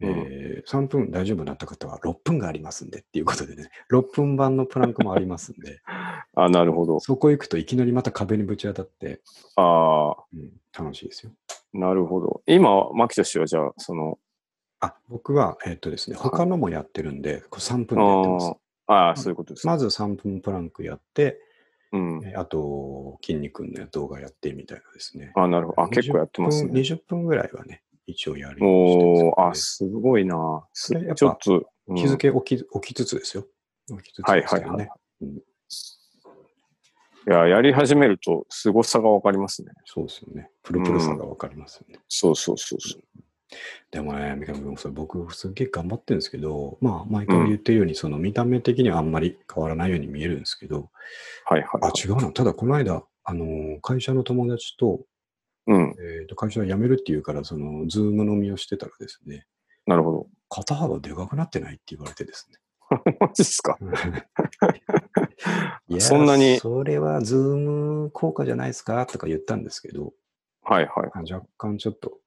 [0.00, 5.80] えー3分大丈夫になった方は6分がありますんでっていうことでね、6分版のプランクもありますんで、
[6.34, 7.00] あ、なるほど。
[7.00, 9.20] そこ行くといきなりまた壁にぶち当たって、
[9.56, 11.32] ああ、うん、楽しいですよ。
[11.72, 12.42] なるほど。
[12.46, 14.18] 今、牧田氏はじゃあ、その、
[14.80, 18.52] あ、僕は、えっとですね、他のもやってるんで、これ3分でやってます。
[18.86, 19.72] ああそういうことですね。
[19.72, 21.40] まず3分プランクやって、
[21.92, 22.22] うん。
[22.24, 25.32] えあと、筋肉の動画やってみたいなですね。
[25.36, 25.82] あなるほど。
[25.82, 26.80] あ、結構やってます20分ね。
[26.80, 30.64] 20分ぐらいはね、一応やるようにしてるんですおー、あ、ですすごいな。
[30.72, 33.46] すやっぱちょっと、けうんどね日付置き置きつつですよ。
[33.90, 34.46] 置きつつはいで。
[34.46, 34.88] はいはい。
[35.22, 35.38] うん
[37.28, 39.72] いや、やり始めると、凄さがわかりますね。
[39.84, 40.50] そうですよね。
[40.62, 42.00] プルプルさがわかりますよね。
[42.08, 43.02] そうそうそうそう。
[43.90, 50.90] でもね、三上君、それ僕、すっげえ頑張ってるんですけど、まあ、毎回言ってるように、その見た目的にはあんまり変わらないように見えるんですけど、
[51.44, 52.00] はいはい、あ、はい。
[52.00, 52.32] 違うな。
[52.32, 55.00] ただ、この間、あのー、会社の友達と、
[55.70, 55.94] うん。
[55.98, 59.46] えーと会社を辞めるって言うから、その、ズーム飲みをしてたらですね、
[59.86, 60.26] なるほど。
[60.48, 62.58] 肩幅でかくなってないって言われてですね。
[63.20, 63.78] マジっすか？
[65.88, 66.58] いやそんなに？
[66.58, 69.06] それはズーム効果じゃないですか？
[69.06, 70.12] とか言ったんですけど、
[70.62, 71.10] はいはい。
[71.14, 72.18] あ若干ちょっと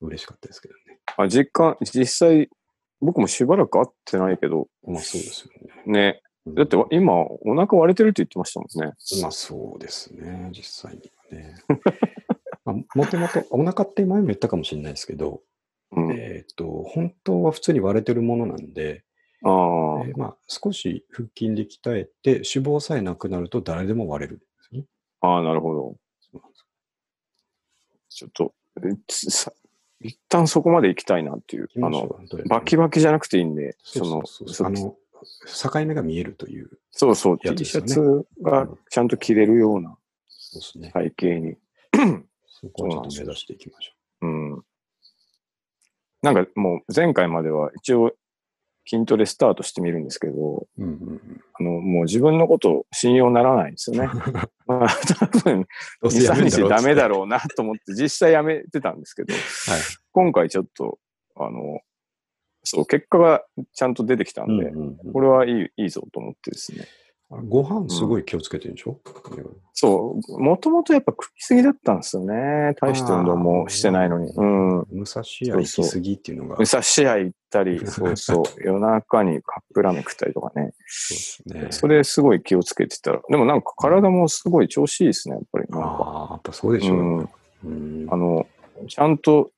[0.00, 0.98] 嬉しかったですけどね。
[1.16, 2.48] あ、実感、実際、
[3.00, 5.52] 僕もしばらく会ってないけど、まあそうですよ
[5.86, 5.92] ね。
[5.92, 6.22] ね。
[6.24, 8.94] うんだってわ今、お腹割れてるって言ってましたもんね。
[9.22, 11.54] まあそうですね、実際にはね。
[12.72, 15.42] まあ、もともと、お腹って前も言ったかもしれないですけど、
[15.92, 16.12] うん。
[16.12, 19.04] えっ、と、本当は普通に割れてるものなんで、
[19.44, 19.50] ああ、
[20.06, 24.86] えーまあ、少し腹筋で鍛えて、脂肪さえなくなると誰でも割れるんですよね。
[25.20, 25.96] ああ、なるほど。
[28.08, 28.54] ちょっと、
[28.84, 29.52] えつさ
[30.00, 31.68] 一旦そこまで行きたいなっていう。
[31.76, 32.08] あの、
[32.48, 34.22] バキババキじゃなくていいんで、その、
[34.66, 34.96] あの、
[35.46, 39.96] 境目が見えるという、そうそう、T シャツがちゃんと着れるような
[40.28, 40.92] そうですね。
[42.62, 43.92] そこをちょっと目指していきましょ
[44.22, 44.62] うん。
[46.22, 48.12] なんかもう前回までは一応
[48.86, 50.66] 筋トレスタートしてみるんですけど、う。
[50.78, 54.08] うんうんあの、もう自分のこと信用ならないんですよね。
[54.66, 55.66] まあ、多分、
[56.00, 59.32] どうせ2、3やめるんだろう日ダメだうろうなと思って実際やめてたんですけど。
[59.34, 59.42] はい。
[60.12, 60.98] 今回ちょっと、
[61.36, 61.80] あの、
[62.64, 66.86] そう、結果がちゃんと出てきたんで、うんうんうんこれはいい、いいぞと思ってですね。
[67.44, 69.00] ご飯すごい気をつけてるでしょ、
[69.72, 72.74] そう、もともとやっぱ食いすぎだったんですよね。
[72.80, 74.30] 大して運動もしてないのに。
[74.30, 74.78] うん。
[74.90, 76.56] 武蔵屋行き過ぎっていうのが。
[76.56, 80.74] 武蔵試合行ったり、 そうそう、夜中にカップラーメン食ったりとかね。
[80.86, 81.66] そうですね。
[81.70, 83.22] それすごい気をつけてたら。
[83.28, 85.66] でもなんか体もすごい調子いいですね、やっぱり。
[85.72, 87.30] ああ、やっぱそうでしょううんよ。
[87.64, 88.46] うんあの、
[88.88, 89.50] ちゃんと、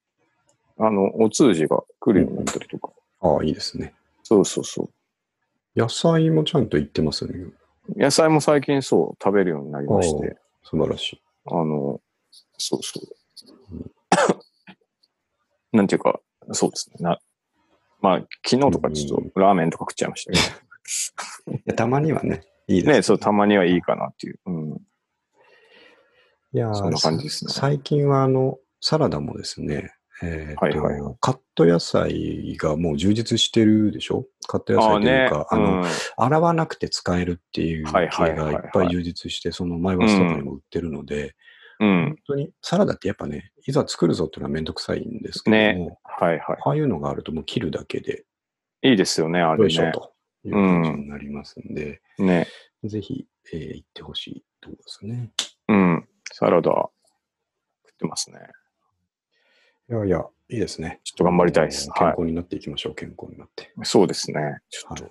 [0.78, 2.92] あの、お通じが来るようになったりとか。
[3.20, 3.94] ああ、いいですね。
[4.22, 4.90] そうそうそう。
[5.78, 7.46] 野菜もちゃんと言ってますよね。
[7.96, 10.36] 野菜も最近そう、食べるようになりまして。
[10.62, 11.22] 素晴らしい。
[11.46, 12.00] あの、
[12.56, 13.90] そうそううん。
[15.72, 16.20] なんていうか、
[16.52, 16.96] そうですね。
[17.00, 17.18] な
[18.00, 22.92] まあ、昨日とかちょっとラーメンとか食っちゃいましたけいやたまにはね、いいですど。
[22.92, 24.40] ね、そう、たまにはいいかなっていう。
[24.46, 24.80] うん。
[26.52, 34.26] いやーそんな感じですね最近はあの、サラダもですね、えーとはいはいはいカット野菜がもう充実してるでしょ？
[34.46, 35.84] カット野菜というか、あの、うん
[36.16, 41.34] 洗わなくて使えるっていうはい系がいっぱい充実して、そのマイバスとかにも売ってるので、
[41.80, 42.16] うん本。
[42.28, 48.24] 当にサラダってやっぱね、いざ作るぞっていうのはめんどくさいんですけども、はいはああいうのがあるともう切るだけで、
[48.82, 48.90] い。
[48.90, 49.62] いいですよね、あれね。
[49.62, 50.12] よいしょと
[50.44, 52.46] いう感じになりますんで、ね。
[52.84, 55.32] ぜひ、えー行ってほしいところですね。
[55.68, 56.08] うん。
[56.32, 56.90] サラダ食
[57.92, 58.38] ってますね。
[59.90, 61.00] いやいや、いいですね。
[61.04, 63.70] ちょっと頑張りたいです健康になっていきましょう、健康になって。
[63.82, 64.58] そうですね。
[64.70, 65.10] ちょっはいと。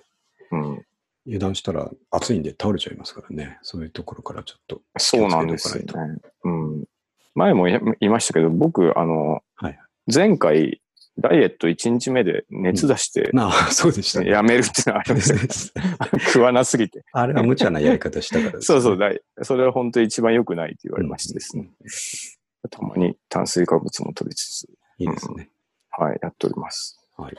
[0.52, 0.86] うん。
[1.26, 3.58] 油断したら暑いんで倒れちゃいますからね。
[3.62, 4.80] そういうところからちょっと。
[4.98, 6.18] そうなんですよね。
[6.44, 6.84] うん。
[7.34, 9.78] 前も言いましたけど、僕、あの、はい
[10.12, 10.82] 前回、
[11.18, 14.30] ダイエット1日目で熱出して、なあ、そうでしたね。
[14.30, 17.04] やめるっていうのがありましたけど食わなすぎて。
[17.12, 21.70] あれは無茶なやり方したからですね、 そうそう、だいそれは本当に一番良くないって言われましてですね。
[22.68, 24.64] たまに炭水化物も取りつつ、
[24.98, 25.50] いいですね。
[25.90, 26.98] はい、やっております。
[27.16, 27.34] はい。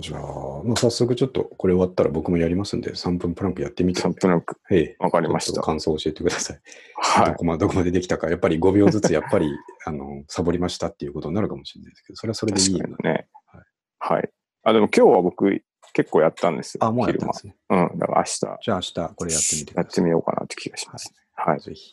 [0.00, 4.00] じゃあ、もう早速ちょっとこれ終わったら僕もやりますんで、3分プランクやってみて。
[4.00, 4.60] 3分なく。
[4.70, 4.96] ええ。
[5.00, 6.60] わかりました感想を教えてください。
[6.96, 7.26] はい。
[7.26, 8.30] どこまで、どこまでできたか。
[8.30, 9.50] やっぱり5秒ずつ、やっぱり、
[9.84, 13.28] あの、サボりましたっていうことになるかもしれないですけど、それはそれでいいの確かにね。
[13.46, 13.64] はい
[14.00, 14.30] はい。
[14.62, 16.84] あ、でも今日は僕結構やったんですよ。
[16.84, 17.56] あ、もうやったんですね。
[17.70, 17.98] うん。
[17.98, 19.74] だから明日じゃあ明日これやってみてください。
[19.76, 21.16] やってみようかなって気がしますね。
[21.34, 21.60] はい。
[21.60, 21.92] ぜひ。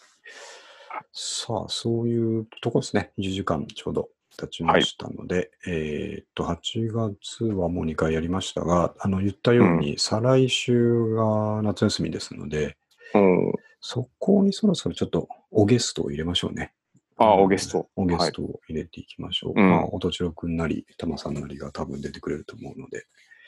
[1.13, 3.11] さあ、そういうとこですね。
[3.17, 12.77] 1時間ちょうど経ちましたので、えーっと、8月はもう2回やりましたが、あの、言ったように、再来週が夏休みですので、
[13.13, 13.53] うん。
[13.81, 16.73] そこにそろそろちょっとおゲストを入れましょうね。
[17.17, 17.87] あ、おゲスト。
[17.95, 19.59] おゲストを入れていきましょう。
[19.59, 23.05] うんまあ、おとちろくんなり、たまさんなりが多分出てくれると思うので、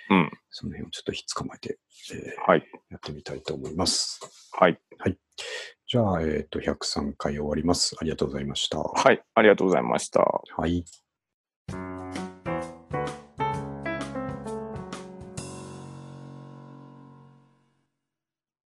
[0.09, 0.31] うん。
[0.51, 1.79] その辺をちょっとひっ捕まえて、
[2.13, 2.63] えーはい。
[2.89, 4.21] やってみたいと思います。
[4.97, 5.17] はい。
[5.89, 7.95] じゃあ、えっ、と、103回終わります。
[8.01, 8.77] ありがとうございました。
[8.79, 9.23] はい。
[9.35, 10.19] ありがとうございました。
[10.57, 10.83] はい。